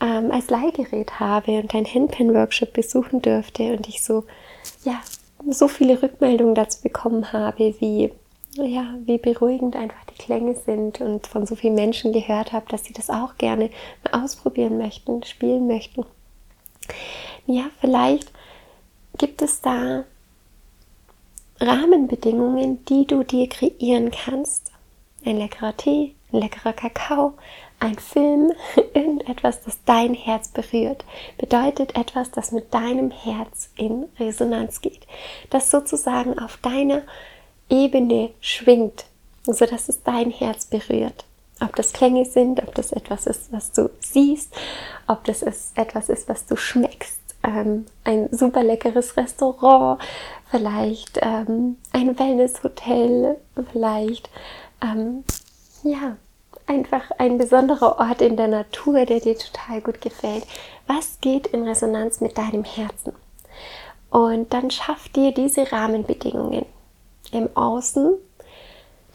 ähm, 0.00 0.30
als 0.30 0.48
Leihgerät 0.48 1.18
habe 1.18 1.58
und 1.58 1.74
einen 1.74 1.92
Handpan-Workshop 1.92 2.72
besuchen 2.72 3.20
durfte 3.20 3.72
und 3.72 3.88
ich 3.88 4.04
so, 4.04 4.22
ja, 4.84 5.00
so 5.50 5.68
viele 5.68 6.02
Rückmeldungen 6.02 6.54
dazu 6.54 6.82
bekommen 6.82 7.32
habe, 7.32 7.74
wie, 7.80 8.12
ja, 8.54 8.94
wie 9.04 9.18
beruhigend 9.18 9.76
einfach 9.76 10.04
die 10.04 10.22
Klänge 10.22 10.54
sind 10.54 11.00
und 11.00 11.26
von 11.26 11.46
so 11.46 11.54
vielen 11.54 11.74
Menschen 11.74 12.12
gehört 12.12 12.52
habe, 12.52 12.66
dass 12.68 12.84
sie 12.84 12.92
das 12.92 13.10
auch 13.10 13.36
gerne 13.38 13.70
ausprobieren 14.10 14.78
möchten, 14.78 15.22
spielen 15.22 15.66
möchten. 15.66 16.04
Ja, 17.46 17.64
vielleicht 17.80 18.32
gibt 19.18 19.42
es 19.42 19.60
da 19.60 20.04
Rahmenbedingungen, 21.60 22.84
die 22.86 23.06
du 23.06 23.22
dir 23.22 23.48
kreieren 23.48 24.10
kannst. 24.10 24.72
Ein 25.24 25.38
leckerer 25.38 25.76
Tee, 25.76 26.14
ein 26.32 26.40
leckerer 26.40 26.72
Kakao, 26.72 27.34
ein 27.80 27.98
Film, 27.98 28.52
irgendetwas, 28.94 29.62
das 29.62 29.78
dein 29.84 30.14
Herz 30.14 30.48
berührt, 30.48 31.04
bedeutet 31.38 31.96
etwas, 31.96 32.30
das 32.30 32.52
mit 32.52 32.72
deinem 32.72 33.10
Herz 33.10 33.70
in 33.76 34.06
Resonanz 34.18 34.80
geht, 34.80 35.06
das 35.50 35.70
sozusagen 35.70 36.38
auf 36.38 36.58
deiner 36.58 37.02
Ebene 37.68 38.30
schwingt, 38.40 39.06
sodass 39.44 39.88
es 39.88 40.02
dein 40.02 40.30
Herz 40.30 40.66
berührt. 40.66 41.24
Ob 41.60 41.74
das 41.74 41.92
Klänge 41.92 42.26
sind, 42.26 42.62
ob 42.62 42.74
das 42.74 42.92
etwas 42.92 43.26
ist, 43.26 43.50
was 43.50 43.72
du 43.72 43.90
siehst, 44.00 44.54
ob 45.06 45.24
das 45.24 45.42
etwas 45.74 46.10
ist, 46.10 46.28
was 46.28 46.46
du 46.46 46.56
schmeckst, 46.56 47.20
ähm, 47.42 47.86
ein 48.04 48.28
super 48.30 48.62
leckeres 48.62 49.16
Restaurant, 49.16 50.00
vielleicht 50.50 51.18
ähm, 51.22 51.78
ein 51.92 52.18
Wellnesshotel, 52.18 53.36
vielleicht 53.72 54.28
ähm, 54.82 55.24
ja 55.82 56.16
einfach 56.66 57.10
ein 57.18 57.38
besonderer 57.38 57.98
Ort 57.98 58.20
in 58.22 58.36
der 58.36 58.48
Natur, 58.48 59.04
der 59.04 59.20
dir 59.20 59.38
total 59.38 59.80
gut 59.80 60.00
gefällt. 60.00 60.46
Was 60.86 61.18
geht 61.20 61.46
in 61.48 61.66
Resonanz 61.66 62.20
mit 62.20 62.36
deinem 62.38 62.64
Herzen? 62.64 63.12
Und 64.10 64.52
dann 64.52 64.70
schaff 64.70 65.08
dir 65.08 65.32
diese 65.32 65.70
Rahmenbedingungen 65.70 66.66
im 67.32 67.48
Außen 67.56 68.18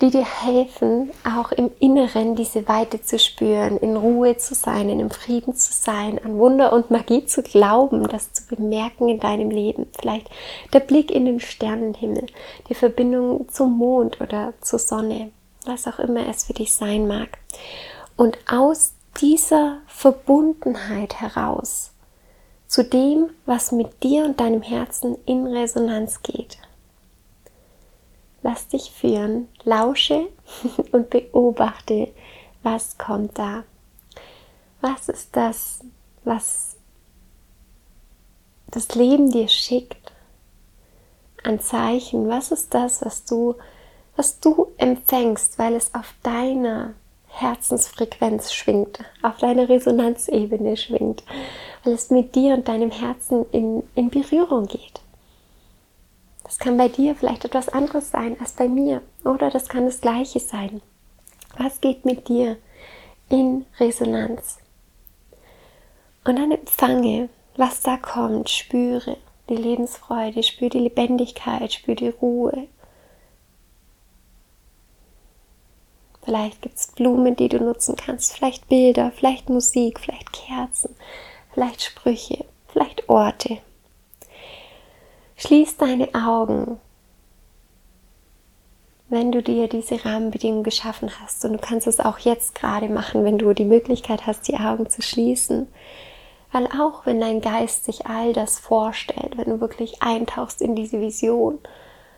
die 0.01 0.09
dir 0.09 0.25
helfen, 0.25 1.11
auch 1.23 1.51
im 1.51 1.69
Inneren 1.79 2.35
diese 2.35 2.67
Weite 2.67 3.01
zu 3.03 3.19
spüren, 3.19 3.77
in 3.77 3.95
Ruhe 3.95 4.35
zu 4.35 4.55
sein, 4.55 4.89
in 4.89 5.09
Frieden 5.11 5.55
zu 5.55 5.71
sein, 5.71 6.19
an 6.23 6.39
Wunder 6.39 6.73
und 6.73 6.89
Magie 6.89 7.25
zu 7.25 7.43
glauben, 7.43 8.07
das 8.07 8.33
zu 8.33 8.47
bemerken 8.47 9.09
in 9.09 9.19
deinem 9.19 9.51
Leben. 9.51 9.87
Vielleicht 9.99 10.27
der 10.73 10.79
Blick 10.79 11.11
in 11.11 11.25
den 11.25 11.39
Sternenhimmel, 11.39 12.25
die 12.67 12.73
Verbindung 12.73 13.47
zum 13.49 13.77
Mond 13.77 14.19
oder 14.21 14.53
zur 14.61 14.79
Sonne, 14.79 15.31
was 15.65 15.87
auch 15.87 15.99
immer 15.99 16.27
es 16.27 16.45
für 16.45 16.53
dich 16.53 16.73
sein 16.73 17.07
mag. 17.07 17.37
Und 18.15 18.37
aus 18.49 18.93
dieser 19.21 19.79
Verbundenheit 19.87 21.19
heraus 21.19 21.91
zu 22.67 22.83
dem, 22.83 23.29
was 23.45 23.71
mit 23.71 24.03
dir 24.03 24.25
und 24.25 24.39
deinem 24.39 24.61
Herzen 24.61 25.17
in 25.25 25.45
Resonanz 25.47 26.21
geht 26.23 26.57
Lass 28.43 28.67
dich 28.67 28.91
führen, 28.91 29.47
lausche 29.63 30.27
und 30.91 31.09
beobachte, 31.09 32.11
was 32.63 32.97
kommt 32.97 33.37
da. 33.37 33.63
Was 34.81 35.09
ist 35.09 35.35
das, 35.35 35.81
was 36.23 36.75
das 38.67 38.95
Leben 38.95 39.31
dir 39.31 39.47
schickt 39.47 40.11
an 41.43 41.59
Zeichen? 41.59 42.29
Was 42.29 42.51
ist 42.51 42.73
das, 42.73 43.05
was 43.05 43.25
du, 43.25 43.55
was 44.15 44.39
du 44.39 44.67
empfängst, 44.77 45.57
weil 45.57 45.75
es 45.75 45.93
auf 45.93 46.13
deiner 46.23 46.93
Herzensfrequenz 47.27 48.53
schwingt, 48.53 48.99
auf 49.21 49.37
deiner 49.37 49.69
Resonanzebene 49.69 50.75
schwingt, 50.77 51.23
weil 51.83 51.93
es 51.93 52.09
mit 52.09 52.35
dir 52.35 52.53
und 52.53 52.67
deinem 52.67 52.91
Herzen 52.91 53.45
in, 53.51 53.83
in 53.95 54.09
Berührung 54.09 54.67
geht? 54.67 55.01
Das 56.43 56.59
kann 56.59 56.77
bei 56.77 56.89
dir 56.89 57.15
vielleicht 57.15 57.45
etwas 57.45 57.69
anderes 57.69 58.11
sein 58.11 58.35
als 58.39 58.51
bei 58.51 58.67
mir 58.67 59.01
oder 59.23 59.49
das 59.49 59.69
kann 59.69 59.85
das 59.85 60.01
gleiche 60.01 60.39
sein. 60.39 60.81
Was 61.57 61.79
geht 61.79 62.03
mit 62.05 62.27
dir 62.27 62.57
in 63.29 63.65
Resonanz? 63.79 64.57
Und 66.23 66.37
dann 66.37 66.51
empfange, 66.51 67.29
was 67.55 67.81
da 67.81 67.97
kommt, 67.97 68.49
spüre 68.49 69.17
die 69.49 69.55
Lebensfreude, 69.55 70.43
spüre 70.43 70.69
die 70.69 70.79
Lebendigkeit, 70.79 71.71
spüre 71.73 71.95
die 71.95 72.09
Ruhe. 72.09 72.67
Vielleicht 76.23 76.61
gibt 76.61 76.77
es 76.77 76.87
Blumen, 76.87 77.35
die 77.35 77.49
du 77.49 77.57
nutzen 77.57 77.95
kannst, 77.95 78.33
vielleicht 78.33 78.67
Bilder, 78.69 79.11
vielleicht 79.15 79.49
Musik, 79.49 79.99
vielleicht 79.99 80.31
Kerzen, 80.31 80.95
vielleicht 81.53 81.81
Sprüche, 81.81 82.45
vielleicht 82.67 83.09
Orte. 83.09 83.57
Schließ 85.37 85.77
deine 85.77 86.13
Augen 86.13 86.79
wenn 89.11 89.33
du 89.33 89.43
dir 89.43 89.67
diese 89.67 90.05
Rahmenbedingungen 90.05 90.63
geschaffen 90.63 91.11
hast. 91.21 91.43
Und 91.43 91.53
du 91.53 91.59
kannst 91.59 91.85
es 91.85 91.99
auch 91.99 92.17
jetzt 92.19 92.55
gerade 92.55 92.87
machen, 92.87 93.25
wenn 93.25 93.37
du 93.37 93.53
die 93.53 93.65
Möglichkeit 93.65 94.25
hast, 94.25 94.47
die 94.47 94.55
Augen 94.55 94.89
zu 94.89 95.01
schließen. 95.01 95.67
Weil 96.53 96.67
auch 96.67 97.05
wenn 97.05 97.19
dein 97.19 97.41
Geist 97.41 97.83
sich 97.83 98.05
all 98.05 98.31
das 98.31 98.57
vorstellt, 98.57 99.37
wenn 99.37 99.49
du 99.49 99.59
wirklich 99.59 100.01
eintauchst 100.01 100.61
in 100.61 100.75
diese 100.75 101.01
Vision 101.01 101.59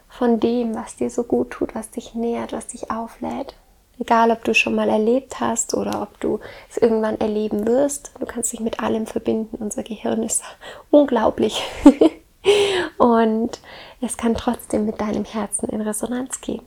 von 0.08 0.40
dem, 0.40 0.76
was 0.76 0.96
dir 0.96 1.10
so 1.10 1.24
gut 1.24 1.50
tut, 1.50 1.74
was 1.74 1.90
dich 1.90 2.14
nährt, 2.14 2.54
was 2.54 2.68
dich 2.68 2.92
auflädt, 2.92 3.56
egal 4.00 4.32
ob 4.32 4.44
du 4.44 4.54
schon 4.54 4.76
mal 4.76 4.90
erlebt 4.90 5.40
hast 5.40 5.74
oder 5.74 6.02
ob 6.02 6.20
du 6.20 6.40
es 6.70 6.78
irgendwann 6.78 7.20
erleben 7.20 7.68
wirst, 7.68 8.12
du 8.20 8.26
kannst 8.26 8.54
dich 8.54 8.60
mit 8.60 8.80
allem 8.80 9.08
verbinden. 9.08 9.58
Unser 9.60 9.84
Gehirn 9.84 10.24
ist 10.24 10.44
unglaublich. 10.92 11.64
Und 12.98 13.60
es 14.02 14.18
kann 14.18 14.36
trotzdem 14.36 14.86
mit 14.86 15.00
deinem 15.00 15.24
Herzen 15.24 15.70
in 15.70 15.82
Resonanz 15.82 16.42
gehen 16.42 16.62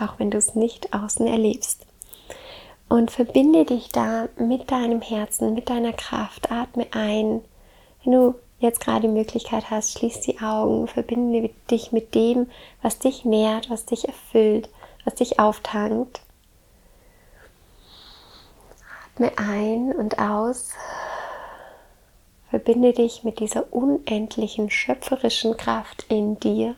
auch 0.00 0.18
wenn 0.18 0.30
du 0.30 0.38
es 0.38 0.54
nicht 0.54 0.92
außen 0.92 1.26
erlebst. 1.26 1.86
Und 2.88 3.10
verbinde 3.10 3.64
dich 3.64 3.88
da 3.88 4.28
mit 4.36 4.70
deinem 4.70 5.00
Herzen, 5.00 5.54
mit 5.54 5.70
deiner 5.70 5.92
Kraft. 5.92 6.50
Atme 6.50 6.86
ein. 6.92 7.42
Wenn 8.04 8.12
du 8.12 8.34
jetzt 8.58 8.80
gerade 8.80 9.02
die 9.02 9.08
Möglichkeit 9.08 9.70
hast, 9.70 9.98
schließ 9.98 10.20
die 10.20 10.40
Augen, 10.40 10.86
verbinde 10.88 11.50
dich 11.70 11.92
mit 11.92 12.14
dem, 12.14 12.50
was 12.82 12.98
dich 12.98 13.24
nährt, 13.24 13.70
was 13.70 13.86
dich 13.86 14.08
erfüllt, 14.08 14.68
was 15.04 15.14
dich 15.14 15.38
auftankt. 15.38 16.20
Atme 19.14 19.36
ein 19.36 19.92
und 19.92 20.18
aus. 20.18 20.70
Verbinde 22.48 22.94
dich 22.94 23.24
mit 23.24 23.40
dieser 23.40 23.70
unendlichen 23.70 24.70
schöpferischen 24.70 25.56
Kraft 25.58 26.06
in 26.08 26.40
dir. 26.40 26.76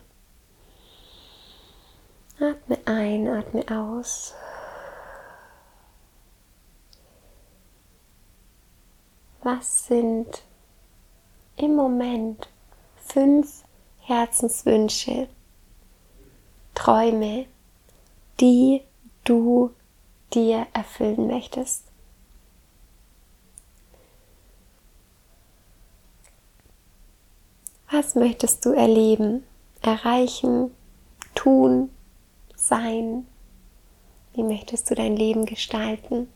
Atme 2.37 2.77
ein, 2.83 3.29
atme 3.29 3.63
aus. 3.69 4.33
Was 9.41 9.87
sind 9.87 10.43
im 11.55 11.75
Moment 11.75 12.49
fünf 12.97 13.63
Herzenswünsche, 13.99 15.29
Träume, 16.73 17.45
die 18.41 18.81
du 19.23 19.73
dir 20.33 20.67
erfüllen 20.73 21.27
möchtest? 21.27 21.84
Was 27.97 28.13
möchtest 28.13 28.65
du 28.65 28.73
erleben, 28.73 29.45
erreichen, 29.81 30.75
tun, 31.33 31.89
sein? 32.53 33.25
Wie 34.33 34.43
möchtest 34.43 34.91
du 34.91 34.95
dein 34.95 35.15
Leben 35.15 35.45
gestalten? 35.45 36.27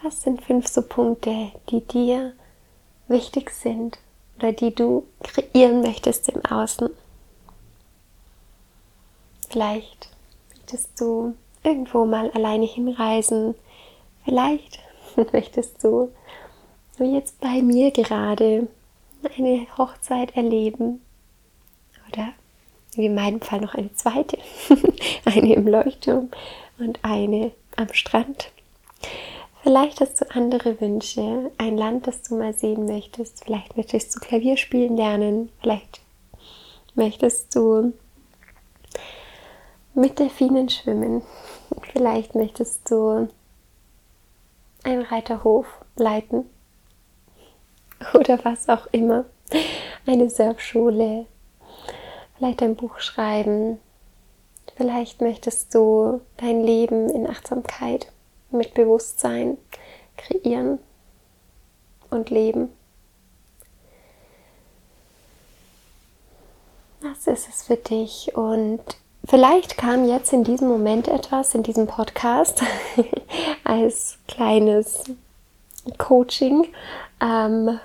Was 0.00 0.22
sind 0.22 0.44
fünf 0.44 0.68
so 0.68 0.80
Punkte, 0.80 1.50
die 1.70 1.80
dir 1.80 2.34
wichtig 3.08 3.50
sind 3.50 3.98
oder 4.38 4.52
die 4.52 4.72
du 4.72 5.08
kreieren 5.24 5.80
möchtest 5.80 6.28
im 6.28 6.44
Außen? 6.44 6.88
Vielleicht 9.50 10.08
möchtest 10.50 11.00
du 11.00 11.34
irgendwo 11.64 12.04
mal 12.04 12.30
alleine 12.30 12.66
hinreisen. 12.66 13.56
Vielleicht 14.24 14.78
möchtest 15.32 15.82
du, 15.82 16.12
wie 16.96 17.12
jetzt 17.16 17.40
bei 17.40 17.60
mir 17.60 17.90
gerade, 17.90 18.68
eine 19.36 19.66
Hochzeit 19.76 20.36
erleben. 20.36 21.02
Oder 22.12 22.28
wie 22.94 23.06
in 23.06 23.14
meinem 23.14 23.40
Fall 23.40 23.60
noch 23.60 23.74
eine 23.74 23.92
zweite, 23.94 24.38
eine 25.24 25.54
im 25.54 25.66
Leuchtturm 25.66 26.30
und 26.78 26.98
eine 27.02 27.52
am 27.76 27.92
Strand. 27.92 28.50
Vielleicht 29.62 30.00
hast 30.00 30.20
du 30.20 30.30
andere 30.34 30.80
Wünsche, 30.80 31.52
ein 31.56 31.76
Land, 31.76 32.06
das 32.06 32.22
du 32.22 32.36
mal 32.36 32.52
sehen 32.52 32.86
möchtest. 32.86 33.44
Vielleicht 33.44 33.76
möchtest 33.76 34.14
du 34.14 34.20
Klavier 34.20 34.56
spielen 34.56 34.96
lernen. 34.96 35.50
Vielleicht 35.60 36.00
möchtest 36.94 37.54
du 37.54 37.92
mit 39.94 40.18
Delfinen 40.18 40.68
schwimmen. 40.68 41.22
Vielleicht 41.92 42.34
möchtest 42.34 42.90
du 42.90 43.28
einen 44.82 45.02
Reiterhof 45.02 45.66
leiten 45.96 46.46
oder 48.14 48.44
was 48.44 48.68
auch 48.68 48.86
immer. 48.92 49.24
Eine 50.06 50.30
Surfschule, 50.30 51.26
vielleicht 52.36 52.62
ein 52.62 52.76
Buch 52.76 53.00
schreiben. 53.00 53.78
Vielleicht 54.76 55.20
möchtest 55.20 55.74
du 55.74 56.20
dein 56.38 56.62
Leben 56.62 57.10
in 57.10 57.28
Achtsamkeit 57.28 58.10
mit 58.50 58.74
Bewusstsein 58.74 59.58
kreieren 60.16 60.78
und 62.10 62.30
leben. 62.30 62.70
Was 67.00 67.26
ist 67.26 67.48
es 67.48 67.62
für 67.64 67.76
dich? 67.76 68.32
Und 68.36 68.80
vielleicht 69.24 69.76
kam 69.76 70.06
jetzt 70.06 70.32
in 70.32 70.44
diesem 70.44 70.68
Moment 70.68 71.08
etwas, 71.08 71.54
in 71.54 71.64
diesem 71.64 71.86
Podcast, 71.86 72.62
als 73.64 74.18
kleines 74.28 75.04
Coaching, 75.98 76.68
ähm, 77.20 77.80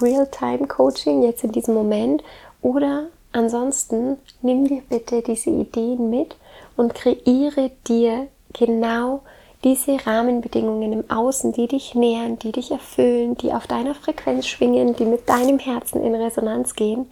Real-Time-Coaching, 0.00 1.22
jetzt 1.22 1.44
in 1.44 1.52
diesem 1.52 1.74
Moment. 1.74 2.22
Oder 2.60 3.08
Ansonsten 3.32 4.18
nimm 4.42 4.66
dir 4.66 4.82
bitte 4.88 5.22
diese 5.22 5.50
Ideen 5.50 6.10
mit 6.10 6.36
und 6.76 6.94
kreiere 6.94 7.70
dir 7.88 8.28
genau 8.52 9.22
diese 9.64 10.06
Rahmenbedingungen 10.06 10.92
im 10.92 11.10
Außen, 11.10 11.52
die 11.52 11.66
dich 11.66 11.94
nähern, 11.94 12.38
die 12.38 12.52
dich 12.52 12.72
erfüllen, 12.72 13.36
die 13.36 13.52
auf 13.52 13.66
deiner 13.66 13.94
Frequenz 13.94 14.46
schwingen, 14.46 14.94
die 14.96 15.06
mit 15.06 15.28
deinem 15.28 15.58
Herzen 15.58 16.02
in 16.02 16.14
Resonanz 16.14 16.74
gehen. 16.74 17.10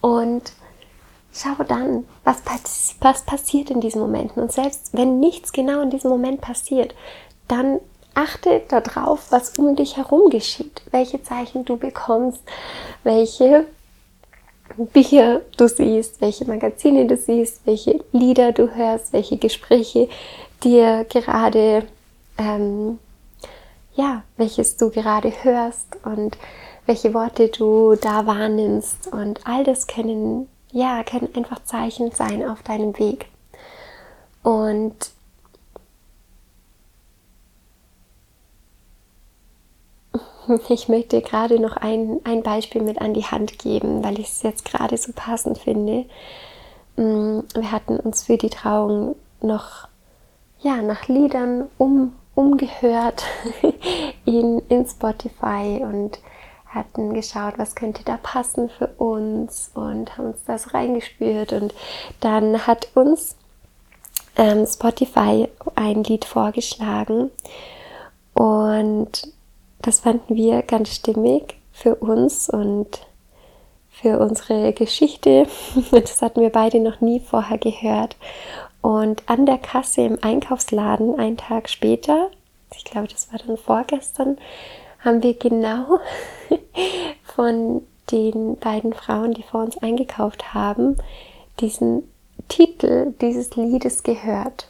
Und 0.00 0.52
schau 1.32 1.62
dann, 1.68 2.06
was, 2.24 2.42
was 3.00 3.24
passiert 3.26 3.70
in 3.70 3.80
diesen 3.80 4.00
Momenten. 4.00 4.42
Und 4.42 4.52
selbst 4.52 4.90
wenn 4.92 5.20
nichts 5.20 5.52
genau 5.52 5.82
in 5.82 5.90
diesem 5.90 6.10
Moment 6.10 6.40
passiert, 6.40 6.94
dann 7.48 7.80
achte 8.14 8.62
darauf, 8.68 9.30
was 9.30 9.58
um 9.58 9.76
dich 9.76 9.96
herum 9.96 10.30
geschieht, 10.30 10.82
welche 10.90 11.22
Zeichen 11.22 11.64
du 11.64 11.76
bekommst, 11.76 12.42
welche 13.04 13.66
Bücher 14.76 15.40
du 15.56 15.68
siehst, 15.68 16.20
welche 16.20 16.44
Magazine 16.44 17.06
du 17.06 17.16
siehst, 17.16 17.66
welche 17.66 18.04
Lieder 18.12 18.52
du 18.52 18.74
hörst, 18.74 19.12
welche 19.12 19.36
Gespräche 19.36 20.08
dir 20.62 21.04
gerade, 21.08 21.86
ähm, 22.38 22.98
ja, 23.94 24.22
welches 24.36 24.76
du 24.76 24.90
gerade 24.90 25.32
hörst 25.42 25.88
und 26.04 26.38
welche 26.86 27.14
Worte 27.14 27.48
du 27.48 27.96
da 27.96 28.26
wahrnimmst. 28.26 29.08
Und 29.12 29.40
all 29.46 29.64
das 29.64 29.86
können, 29.86 30.48
ja, 30.72 31.02
können 31.02 31.28
einfach 31.34 31.64
Zeichen 31.64 32.12
sein 32.12 32.48
auf 32.48 32.62
deinem 32.62 32.98
Weg. 32.98 33.26
Und 34.42 34.94
Ich 40.68 40.88
möchte 40.88 41.20
gerade 41.20 41.60
noch 41.60 41.76
ein, 41.76 42.20
ein 42.24 42.42
Beispiel 42.42 42.82
mit 42.82 43.00
an 43.00 43.14
die 43.14 43.24
Hand 43.24 43.58
geben, 43.58 44.02
weil 44.02 44.18
ich 44.18 44.28
es 44.28 44.42
jetzt 44.42 44.64
gerade 44.64 44.96
so 44.96 45.12
passend 45.14 45.58
finde. 45.58 46.06
Mm, 46.96 47.40
wir 47.54 47.72
hatten 47.72 47.98
uns 47.98 48.24
für 48.24 48.36
die 48.36 48.50
Trauung 48.50 49.16
noch 49.40 49.88
ja, 50.60 50.82
nach 50.82 51.08
Liedern 51.08 51.68
um, 51.78 52.12
umgehört 52.34 53.24
in, 54.24 54.60
in 54.68 54.86
Spotify 54.86 55.80
und 55.82 56.18
hatten 56.66 57.14
geschaut, 57.14 57.54
was 57.56 57.74
könnte 57.74 58.04
da 58.04 58.16
passen 58.22 58.70
für 58.70 58.86
uns 58.98 59.70
und 59.74 60.16
haben 60.16 60.26
uns 60.26 60.44
das 60.44 60.72
reingespürt 60.72 61.52
und 61.52 61.74
dann 62.20 62.66
hat 62.66 62.88
uns 62.94 63.36
ähm, 64.36 64.66
Spotify 64.66 65.48
ein 65.74 66.04
Lied 66.04 66.24
vorgeschlagen 66.24 67.30
und 68.34 69.32
das 69.82 70.00
fanden 70.00 70.36
wir 70.36 70.62
ganz 70.62 70.94
stimmig 70.94 71.56
für 71.72 71.94
uns 71.96 72.48
und 72.48 73.06
für 73.90 74.18
unsere 74.18 74.72
Geschichte. 74.72 75.46
Das 75.90 76.22
hatten 76.22 76.40
wir 76.40 76.50
beide 76.50 76.80
noch 76.80 77.00
nie 77.00 77.20
vorher 77.20 77.58
gehört. 77.58 78.16
Und 78.82 79.22
an 79.26 79.44
der 79.44 79.58
Kasse 79.58 80.02
im 80.02 80.18
Einkaufsladen, 80.22 81.18
einen 81.18 81.36
Tag 81.36 81.68
später, 81.68 82.30
ich 82.74 82.84
glaube, 82.84 83.08
das 83.08 83.30
war 83.32 83.38
dann 83.38 83.56
vorgestern, 83.56 84.38
haben 85.00 85.22
wir 85.22 85.34
genau 85.34 85.98
von 87.34 87.82
den 88.10 88.56
beiden 88.56 88.92
Frauen, 88.92 89.34
die 89.34 89.42
vor 89.42 89.62
uns 89.62 89.78
eingekauft 89.78 90.54
haben, 90.54 90.96
diesen 91.60 92.04
Titel 92.48 93.14
dieses 93.20 93.54
Liedes 93.56 94.02
gehört, 94.02 94.68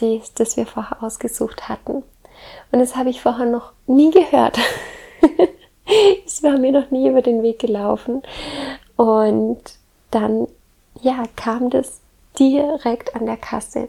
das, 0.00 0.34
das 0.34 0.56
wir 0.56 0.66
vorher 0.66 1.02
ausgesucht 1.02 1.68
hatten. 1.68 2.02
Und 2.70 2.78
das 2.78 2.96
habe 2.96 3.10
ich 3.10 3.20
vorher 3.20 3.46
noch 3.46 3.72
nie 3.86 4.10
gehört. 4.10 4.58
Es 6.24 6.42
war 6.42 6.58
mir 6.58 6.72
noch 6.72 6.90
nie 6.90 7.08
über 7.08 7.22
den 7.22 7.42
Weg 7.42 7.58
gelaufen. 7.58 8.22
Und 8.96 9.60
dann, 10.10 10.46
ja, 11.00 11.24
kam 11.36 11.70
das 11.70 12.00
direkt 12.38 13.14
an 13.14 13.26
der 13.26 13.36
Kasse. 13.36 13.88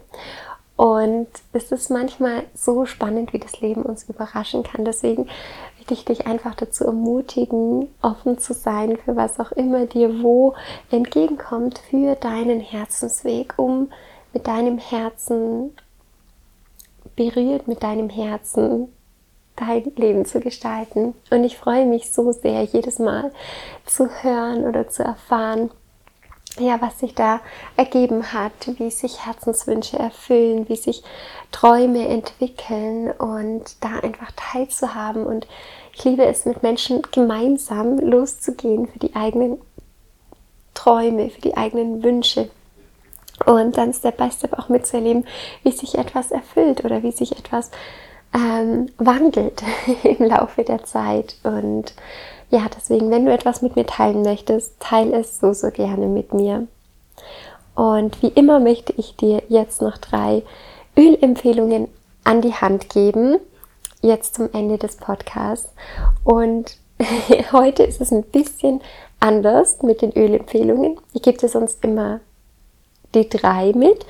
Und 0.75 1.27
es 1.53 1.71
ist 1.71 1.91
manchmal 1.91 2.43
so 2.55 2.85
spannend, 2.85 3.31
wie 3.31 3.39
das 3.39 3.61
Leben 3.61 3.83
uns 3.83 4.09
überraschen 4.09 4.63
kann. 4.63 4.85
Deswegen 4.85 5.29
möchte 5.77 5.93
ich 5.93 6.05
dich 6.05 6.27
einfach 6.27 6.55
dazu 6.55 6.85
ermutigen, 6.85 7.89
offen 8.01 8.39
zu 8.39 8.53
sein 8.53 8.97
für 8.97 9.15
was 9.15 9.39
auch 9.39 9.51
immer 9.51 9.85
dir 9.85 10.23
wo 10.23 10.55
entgegenkommt 10.89 11.79
für 11.89 12.15
deinen 12.15 12.59
Herzensweg, 12.59 13.53
um 13.57 13.91
mit 14.33 14.47
deinem 14.47 14.79
Herzen 14.79 15.75
berührt, 17.15 17.67
mit 17.67 17.83
deinem 17.83 18.09
Herzen 18.09 18.89
dein 19.55 19.91
Leben 19.95 20.25
zu 20.25 20.39
gestalten. 20.39 21.13
Und 21.29 21.43
ich 21.43 21.57
freue 21.57 21.85
mich 21.85 22.11
so 22.11 22.31
sehr, 22.31 22.63
jedes 22.63 22.99
Mal 22.99 23.31
zu 23.85 24.09
hören 24.23 24.63
oder 24.65 24.87
zu 24.87 25.03
erfahren, 25.03 25.69
ja, 26.59 26.79
was 26.81 26.99
sich 26.99 27.15
da 27.15 27.39
ergeben 27.77 28.31
hat, 28.31 28.51
wie 28.77 28.91
sich 28.91 29.25
Herzenswünsche 29.25 29.97
erfüllen, 29.97 30.69
wie 30.69 30.75
sich 30.75 31.03
Träume 31.51 32.07
entwickeln 32.07 33.11
und 33.11 33.83
da 33.83 33.99
einfach 33.99 34.31
teilzuhaben. 34.35 35.25
Und 35.25 35.47
ich 35.95 36.03
liebe 36.03 36.25
es, 36.25 36.45
mit 36.45 36.61
Menschen 36.61 37.01
gemeinsam 37.11 37.97
loszugehen 37.97 38.87
für 38.87 38.99
die 38.99 39.15
eigenen 39.15 39.59
Träume, 40.73 41.29
für 41.29 41.41
die 41.41 41.57
eigenen 41.57 42.03
Wünsche. 42.03 42.49
Und 43.45 43.77
dann 43.77 43.93
Step 43.93 44.17
by 44.17 44.31
Step 44.31 44.53
auch 44.57 44.69
mitzuerleben, 44.69 45.25
wie 45.63 45.71
sich 45.71 45.97
etwas 45.97 46.31
erfüllt 46.31 46.85
oder 46.85 47.03
wie 47.03 47.11
sich 47.11 47.37
etwas 47.37 47.71
ähm, 48.33 48.87
wandelt 48.97 49.63
im 50.03 50.25
Laufe 50.25 50.63
der 50.63 50.83
Zeit. 50.83 51.35
Und 51.43 51.93
ja, 52.49 52.67
deswegen, 52.75 53.09
wenn 53.11 53.25
du 53.25 53.33
etwas 53.33 53.61
mit 53.61 53.75
mir 53.75 53.85
teilen 53.85 54.21
möchtest, 54.21 54.79
teile 54.79 55.19
es 55.19 55.39
so, 55.39 55.53
so 55.53 55.71
gerne 55.71 56.07
mit 56.07 56.33
mir. 56.33 56.67
Und 57.75 58.21
wie 58.21 58.27
immer 58.27 58.59
möchte 58.59 58.93
ich 58.97 59.15
dir 59.15 59.41
jetzt 59.49 59.81
noch 59.81 59.97
drei 59.97 60.43
Ölempfehlungen 60.95 61.87
an 62.23 62.41
die 62.41 62.53
Hand 62.53 62.89
geben, 62.89 63.37
jetzt 64.01 64.35
zum 64.35 64.49
Ende 64.53 64.77
des 64.77 64.97
Podcasts. 64.97 65.73
Und 66.23 66.77
heute 67.51 67.83
ist 67.83 68.01
es 68.01 68.11
ein 68.11 68.23
bisschen 68.23 68.81
anders 69.19 69.81
mit 69.81 70.01
den 70.01 70.15
Ölempfehlungen. 70.15 70.99
Ich 71.13 71.23
gebe 71.23 71.37
dir 71.37 71.49
sonst 71.49 71.83
immer 71.83 72.19
die 73.13 73.29
drei 73.29 73.71
mit. 73.75 74.05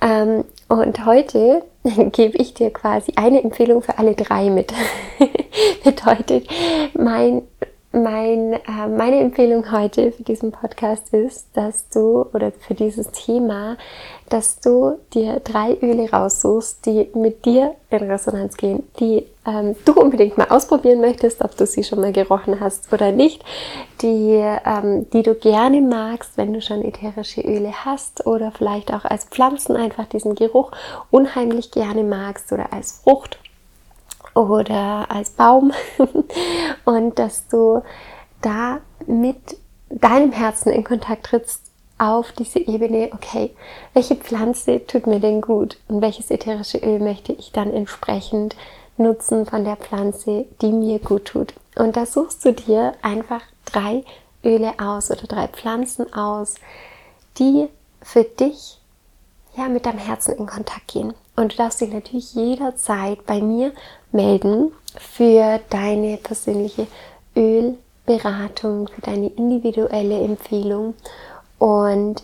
Ähm, 0.00 0.44
und 0.68 1.04
heute 1.04 1.62
gebe 2.12 2.36
ich 2.38 2.54
dir 2.54 2.70
quasi 2.70 3.12
eine 3.16 3.42
Empfehlung 3.42 3.82
für 3.82 3.98
alle 3.98 4.14
drei 4.14 4.50
mit. 4.50 4.72
Bedeutet, 5.84 6.48
mein, 6.94 7.42
mein, 7.92 8.52
äh, 8.52 8.86
meine 8.88 9.18
Empfehlung 9.18 9.72
heute 9.72 10.12
für 10.12 10.22
diesen 10.22 10.52
Podcast 10.52 11.12
ist, 11.12 11.48
dass 11.54 11.88
du, 11.88 12.24
oder 12.32 12.52
für 12.52 12.74
dieses 12.74 13.10
Thema, 13.10 13.76
dass 14.28 14.60
du 14.60 14.98
dir 15.12 15.40
drei 15.40 15.76
Öle 15.82 16.08
raussuchst, 16.08 16.86
die 16.86 17.08
mit 17.14 17.44
dir 17.44 17.74
in 17.90 18.08
Resonanz 18.08 18.56
gehen, 18.56 18.84
die 19.00 19.26
ähm, 19.44 19.74
du 19.84 19.92
unbedingt 19.92 20.38
mal 20.38 20.48
ausprobieren 20.50 21.00
möchtest, 21.00 21.42
ob 21.42 21.56
du 21.56 21.66
sie 21.66 21.82
schon 21.82 22.00
mal 22.00 22.12
gerochen 22.12 22.60
hast 22.60 22.92
oder 22.92 23.10
nicht, 23.10 23.44
die, 24.02 24.40
ähm, 24.64 25.10
die 25.10 25.22
du 25.22 25.34
gerne 25.34 25.80
magst, 25.80 26.36
wenn 26.36 26.52
du 26.52 26.62
schon 26.62 26.84
ätherische 26.84 27.40
Öle 27.40 27.72
hast 27.84 28.24
oder 28.24 28.52
vielleicht 28.52 28.92
auch 28.92 29.04
als 29.04 29.24
Pflanzen 29.24 29.74
einfach 29.74 30.06
diesen 30.06 30.36
Geruch 30.36 30.70
unheimlich 31.10 31.72
gerne 31.72 32.04
magst 32.04 32.52
oder 32.52 32.72
als 32.72 33.00
Frucht 33.02 33.40
oder 34.34 35.06
als 35.10 35.30
Baum 35.30 35.72
und 36.84 37.18
dass 37.18 37.48
du 37.48 37.82
da 38.40 38.78
mit 39.06 39.36
deinem 39.88 40.32
Herzen 40.32 40.72
in 40.72 40.84
Kontakt 40.84 41.26
trittst 41.26 41.70
auf 41.98 42.32
diese 42.32 42.60
Ebene, 42.60 43.10
okay, 43.12 43.54
welche 43.92 44.16
Pflanze 44.16 44.86
tut 44.86 45.06
mir 45.06 45.20
denn 45.20 45.42
gut 45.42 45.76
und 45.88 46.00
welches 46.00 46.30
ätherische 46.30 46.78
Öl 46.78 46.98
möchte 46.98 47.32
ich 47.32 47.52
dann 47.52 47.72
entsprechend 47.72 48.56
nutzen 48.96 49.44
von 49.44 49.64
der 49.64 49.76
Pflanze, 49.76 50.46
die 50.62 50.72
mir 50.72 50.98
gut 50.98 51.26
tut. 51.26 51.52
Und 51.76 51.96
da 51.96 52.06
suchst 52.06 52.44
du 52.44 52.52
dir 52.52 52.94
einfach 53.02 53.42
drei 53.66 54.04
Öle 54.42 54.72
aus 54.78 55.10
oder 55.10 55.24
drei 55.26 55.48
Pflanzen 55.48 56.12
aus, 56.14 56.54
die 57.38 57.68
für 58.02 58.24
dich 58.24 58.78
ja 59.56 59.68
mit 59.68 59.84
deinem 59.84 59.98
Herzen 59.98 60.36
in 60.36 60.46
Kontakt 60.46 60.88
gehen. 60.88 61.12
Und 61.36 61.52
du 61.52 61.56
darfst 61.56 61.80
dich 61.80 61.92
natürlich 61.92 62.34
jederzeit 62.34 63.24
bei 63.26 63.40
mir 63.40 63.72
melden 64.12 64.72
für 64.98 65.60
deine 65.70 66.16
persönliche 66.16 66.86
Ölberatung, 67.36 68.88
für 68.88 69.00
deine 69.00 69.28
individuelle 69.28 70.20
Empfehlung. 70.20 70.94
Und 71.58 72.22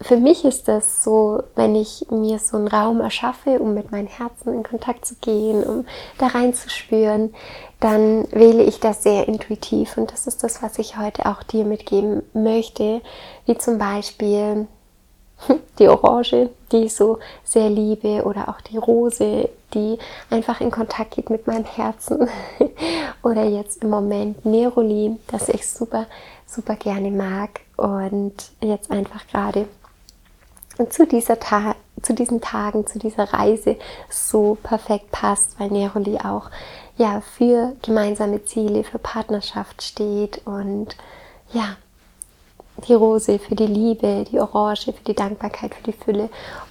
für 0.00 0.18
mich 0.18 0.44
ist 0.44 0.68
das 0.68 1.02
so, 1.02 1.42
wenn 1.54 1.74
ich 1.74 2.06
mir 2.10 2.38
so 2.38 2.58
einen 2.58 2.68
Raum 2.68 3.00
erschaffe, 3.00 3.58
um 3.60 3.72
mit 3.72 3.92
meinem 3.92 4.08
Herzen 4.08 4.52
in 4.52 4.62
Kontakt 4.62 5.06
zu 5.06 5.14
gehen, 5.16 5.64
um 5.64 5.86
da 6.18 6.26
reinzuspüren, 6.26 7.34
dann 7.80 8.30
wähle 8.30 8.62
ich 8.62 8.78
das 8.78 9.02
sehr 9.02 9.26
intuitiv. 9.26 9.96
Und 9.96 10.12
das 10.12 10.26
ist 10.26 10.44
das, 10.44 10.62
was 10.62 10.78
ich 10.78 10.98
heute 10.98 11.26
auch 11.26 11.42
dir 11.42 11.64
mitgeben 11.64 12.22
möchte, 12.34 13.00
wie 13.46 13.56
zum 13.56 13.78
Beispiel 13.78 14.68
die 15.78 15.88
Orange, 15.88 16.50
die 16.72 16.84
ich 16.84 16.94
so 16.94 17.18
sehr 17.44 17.68
liebe, 17.68 18.24
oder 18.24 18.48
auch 18.48 18.60
die 18.60 18.78
Rose, 18.78 19.48
die 19.74 19.98
einfach 20.30 20.60
in 20.60 20.70
Kontakt 20.70 21.16
geht 21.16 21.30
mit 21.30 21.46
meinem 21.46 21.64
Herzen. 21.64 22.28
oder 23.22 23.44
jetzt 23.44 23.82
im 23.82 23.90
Moment 23.90 24.44
Neroli, 24.44 25.16
das 25.28 25.48
ich 25.48 25.68
super, 25.68 26.06
super 26.46 26.76
gerne 26.76 27.10
mag 27.10 27.60
und 27.76 28.34
jetzt 28.60 28.90
einfach 28.90 29.26
gerade 29.26 29.66
zu 30.90 31.06
dieser 31.06 31.38
Ta 31.38 31.74
zu 32.02 32.12
diesen 32.12 32.42
Tagen, 32.42 32.86
zu 32.86 32.98
dieser 32.98 33.32
Reise 33.32 33.76
so 34.10 34.58
perfekt 34.62 35.10
passt, 35.10 35.58
weil 35.58 35.70
Neroli 35.70 36.18
auch 36.18 36.50
ja 36.98 37.22
für 37.22 37.72
gemeinsame 37.82 38.44
Ziele, 38.44 38.84
für 38.84 38.98
Partnerschaft 38.98 39.82
steht 39.82 40.42
und 40.46 40.94
ja, 41.52 41.76
die 42.86 42.94
Rose 42.94 43.38
für 43.38 43.54
die 43.54 43.66
Liebe, 43.66 44.24
die 44.30 44.40
Orange 44.40 44.92
für 44.92 45.04
die 45.06 45.14
Dankbarkeit, 45.14 45.74
für 45.74 45.82
die 45.82 45.92
Fülle. 45.92 46.28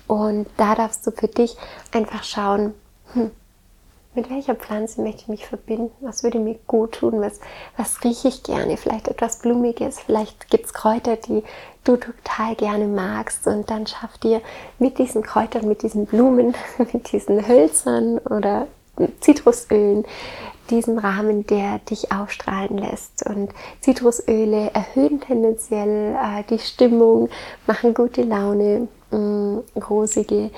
Und 0.08 0.48
da 0.58 0.76
darfst 0.76 1.06
du 1.06 1.12
für 1.12 1.28
dich 1.28 1.56
einfach 1.92 2.24
schauen, 2.24 2.74
hm, 3.14 3.32
mit 4.16 4.30
welcher 4.30 4.56
Pflanze 4.56 5.02
möchte 5.02 5.24
ich 5.24 5.28
mich 5.28 5.46
verbinden? 5.46 5.92
Was 6.00 6.24
würde 6.24 6.40
mir 6.40 6.56
gut 6.68 6.94
tun? 6.94 7.20
Was, 7.20 7.42
was 7.76 8.04
rieche 8.04 8.30
ich 8.30 8.44
gerne? 8.44 8.78
Vielleicht 8.78 9.10
etwas 9.10 9.40
Blumiges. 9.40 10.00
Vielleicht 10.00 10.50
gibt 10.50 10.66
es 10.66 10.74
Kräuter, 10.74 11.18
die 11.18 11.44
du 11.84 11.98
total 11.98 12.56
gerne 12.56 12.88
magst. 12.88 13.46
Und 13.46 13.70
dann 13.70 13.86
schaff 13.88 14.18
dir 14.20 14.42
mit 14.80 15.00
diesen 15.00 15.22
Kräutern, 15.22 15.68
mit 15.68 15.82
diesen 15.82 16.06
Blumen, 16.06 16.56
mit 16.78 17.12
diesen 17.12 17.46
Hölzern 17.46 18.20
oder 18.20 18.68
Zitrusölen 19.20 20.06
diesen 20.70 20.98
Rahmen, 20.98 21.46
der 21.46 21.80
dich 21.80 22.12
aufstrahlen 22.12 22.78
lässt. 22.78 23.26
Und 23.28 23.52
Zitrusöle 23.82 24.72
erhöhen 24.74 25.22
tendenziell 25.22 26.16
äh, 26.16 26.44
die 26.50 26.60
Stimmung, 26.60 27.30
machen 27.68 27.94
gute 27.94 28.24
Laune, 28.24 28.88
mh, 29.12 29.18
mm, 29.18 29.64
rosige 29.90 30.50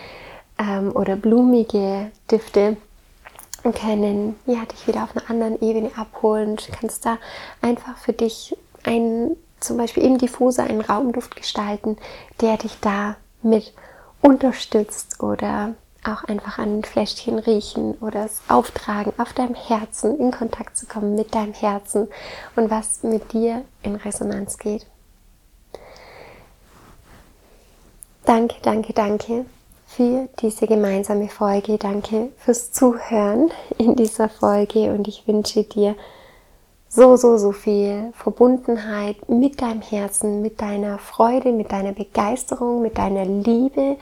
ähm, 0.57 0.91
oder 0.93 1.15
blumige 1.15 2.11
Düfte 2.31 2.77
können 3.73 4.35
ja, 4.45 4.63
dich 4.65 4.87
wieder 4.87 5.03
auf 5.03 5.15
einer 5.15 5.29
anderen 5.29 5.61
Ebene 5.61 5.91
abholen. 5.95 6.55
Du 6.55 6.71
kannst 6.71 7.05
da 7.05 7.17
einfach 7.61 7.97
für 7.97 8.13
dich 8.13 8.55
einen, 8.83 9.35
zum 9.59 9.77
Beispiel 9.77 10.03
im 10.03 10.17
Diffuser 10.17 10.63
einen 10.63 10.81
Raumduft 10.81 11.35
gestalten, 11.35 11.97
der 12.39 12.57
dich 12.57 12.79
da 12.79 13.17
mit 13.41 13.73
unterstützt 14.21 15.21
oder 15.21 15.73
auch 16.07 16.23
einfach 16.23 16.57
an 16.57 16.79
ein 16.79 16.83
Fläschchen 16.83 17.39
riechen 17.39 17.95
oder 18.01 18.25
es 18.25 18.41
auftragen, 18.47 19.13
auf 19.17 19.33
deinem 19.33 19.55
Herzen 19.55 20.19
in 20.19 20.31
Kontakt 20.31 20.77
zu 20.77 20.85
kommen 20.85 21.15
mit 21.15 21.35
deinem 21.35 21.53
Herzen 21.53 22.07
und 22.55 22.69
was 22.69 23.03
mit 23.03 23.33
dir 23.33 23.63
in 23.83 23.95
Resonanz 23.95 24.57
geht. 24.57 24.87
Danke, 28.25 28.55
danke, 28.61 28.93
danke 28.93 29.45
für 29.85 30.27
diese 30.41 30.67
gemeinsame 30.67 31.29
Folge. 31.29 31.77
Danke 31.77 32.29
fürs 32.37 32.71
Zuhören 32.71 33.51
in 33.77 33.95
dieser 33.95 34.29
Folge 34.29 34.91
und 34.91 35.07
ich 35.07 35.27
wünsche 35.27 35.63
dir 35.63 35.95
so, 36.89 37.15
so, 37.15 37.37
so 37.37 37.51
viel 37.51 38.11
Verbundenheit 38.13 39.29
mit 39.29 39.61
deinem 39.61 39.81
Herzen, 39.81 40.41
mit 40.41 40.61
deiner 40.61 40.99
Freude, 40.99 41.51
mit 41.51 41.71
deiner 41.71 41.93
Begeisterung, 41.93 42.81
mit 42.81 42.97
deiner 42.97 43.25
Liebe. 43.25 43.97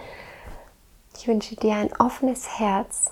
Ich 1.17 1.28
wünsche 1.28 1.56
dir 1.56 1.75
ein 1.75 1.95
offenes 1.97 2.60
Herz, 2.60 3.12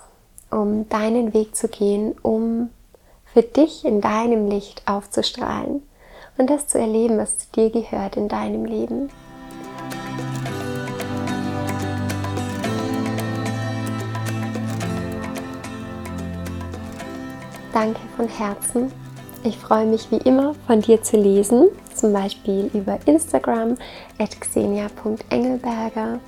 um 0.51 0.87
deinen 0.89 1.33
Weg 1.33 1.55
zu 1.55 1.67
gehen, 1.67 2.15
um 2.21 2.69
für 3.25 3.41
dich 3.41 3.85
in 3.85 4.01
deinem 4.01 4.49
Licht 4.49 4.83
aufzustrahlen 4.85 5.81
und 6.37 6.49
das 6.49 6.67
zu 6.67 6.79
erleben, 6.79 7.17
was 7.17 7.37
zu 7.37 7.47
dir 7.55 7.69
gehört 7.69 8.17
in 8.17 8.27
deinem 8.27 8.65
Leben. 8.65 9.09
Danke 17.71 18.01
von 18.15 18.27
Herzen 18.27 18.91
ich 19.45 19.57
freue 19.57 19.85
mich 19.85 20.09
wie 20.09 20.17
immer 20.17 20.55
von 20.67 20.79
dir 20.79 21.03
zu 21.03 21.17
lesen, 21.17 21.67
zum 21.93 22.13
Beispiel 22.13 22.71
über 22.73 22.97
Instagram 23.05 23.77
at 24.17 24.39
xenia.engelberger 24.39 26.21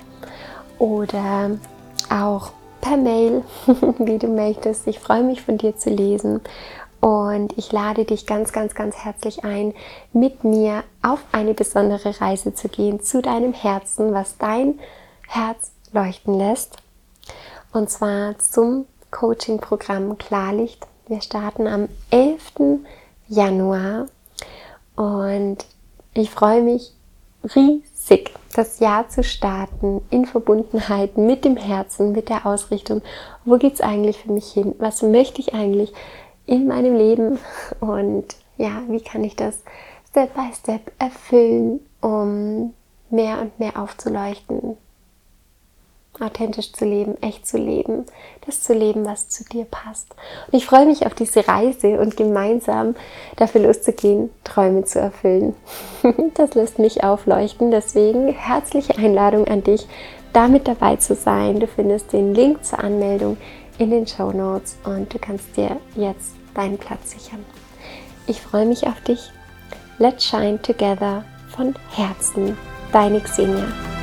oder 0.78 1.50
auch 2.10 2.52
per 2.80 2.96
Mail, 2.96 3.42
wie 3.98 4.18
du 4.18 4.28
möchtest. 4.28 4.86
Ich 4.86 4.98
freue 4.98 5.22
mich 5.22 5.42
von 5.42 5.58
dir 5.58 5.76
zu 5.76 5.90
lesen 5.90 6.40
und 7.00 7.56
ich 7.56 7.72
lade 7.72 8.04
dich 8.04 8.26
ganz, 8.26 8.52
ganz, 8.52 8.74
ganz 8.74 8.96
herzlich 8.96 9.44
ein, 9.44 9.74
mit 10.12 10.44
mir 10.44 10.82
auf 11.02 11.20
eine 11.32 11.54
besondere 11.54 12.20
Reise 12.20 12.54
zu 12.54 12.68
gehen 12.68 13.00
zu 13.00 13.22
deinem 13.22 13.52
Herzen, 13.52 14.12
was 14.12 14.38
dein 14.38 14.78
Herz 15.28 15.72
leuchten 15.92 16.34
lässt. 16.34 16.76
Und 17.72 17.90
zwar 17.90 18.38
zum 18.38 18.86
Coaching-Programm 19.10 20.18
Klarlicht. 20.18 20.86
Wir 21.08 21.20
starten 21.20 21.66
am 21.66 21.88
11. 22.10 22.80
Januar 23.28 24.06
und 24.96 25.58
ich 26.14 26.30
freue 26.30 26.62
mich 26.62 26.92
riesig, 27.54 27.95
das 28.54 28.80
Jahr 28.80 29.08
zu 29.08 29.22
starten 29.22 30.00
in 30.10 30.24
Verbundenheit 30.24 31.18
mit 31.18 31.44
dem 31.44 31.56
Herzen, 31.56 32.12
mit 32.12 32.28
der 32.28 32.46
Ausrichtung. 32.46 33.02
Wo 33.44 33.58
geht 33.58 33.74
es 33.74 33.80
eigentlich 33.80 34.18
für 34.18 34.32
mich 34.32 34.50
hin? 34.50 34.74
Was 34.78 35.02
möchte 35.02 35.40
ich 35.40 35.54
eigentlich 35.54 35.92
in 36.46 36.66
meinem 36.66 36.96
Leben? 36.96 37.38
Und 37.80 38.24
ja, 38.56 38.82
wie 38.88 39.00
kann 39.00 39.24
ich 39.24 39.36
das 39.36 39.62
Step 40.08 40.34
by 40.34 40.52
Step 40.54 40.92
erfüllen, 40.98 41.80
um 42.00 42.72
mehr 43.10 43.40
und 43.40 43.58
mehr 43.58 43.78
aufzuleuchten, 43.80 44.76
authentisch 46.20 46.72
zu 46.72 46.84
leben, 46.84 47.20
echt 47.22 47.46
zu 47.46 47.58
leben, 47.58 48.06
das 48.46 48.62
zu 48.62 48.74
leben, 48.74 49.04
was 49.04 49.28
zu 49.28 49.44
dir 49.44 49.64
passt. 49.64 50.14
Und 50.46 50.54
ich 50.58 50.66
freue 50.66 50.86
mich 50.86 51.06
auf 51.06 51.14
diese 51.14 51.46
Reise 51.46 51.98
und 52.00 52.16
gemeinsam 52.16 52.94
dafür 53.36 53.62
loszugehen, 53.62 54.30
Träume 54.44 54.84
zu 54.84 55.00
erfüllen. 55.00 55.54
Das 56.34 56.54
lässt 56.54 56.78
mich 56.78 57.02
aufleuchten. 57.02 57.70
Deswegen 57.70 58.28
herzliche 58.28 58.96
Einladung 58.98 59.46
an 59.48 59.64
dich, 59.64 59.86
damit 60.32 60.68
dabei 60.68 60.96
zu 60.96 61.14
sein. 61.14 61.60
Du 61.60 61.66
findest 61.66 62.12
den 62.12 62.34
Link 62.34 62.64
zur 62.64 62.78
Anmeldung 62.78 63.36
in 63.78 63.90
den 63.90 64.06
Show 64.06 64.30
Notes 64.32 64.76
und 64.84 65.12
du 65.12 65.18
kannst 65.18 65.56
dir 65.56 65.76
jetzt 65.94 66.34
deinen 66.54 66.78
Platz 66.78 67.12
sichern. 67.12 67.44
Ich 68.26 68.40
freue 68.40 68.66
mich 68.66 68.86
auf 68.86 69.00
dich. 69.02 69.30
Let's 69.98 70.24
shine 70.24 70.60
together 70.60 71.24
von 71.54 71.74
Herzen. 71.90 72.56
Deine 72.92 73.20
Xenia. 73.20 73.95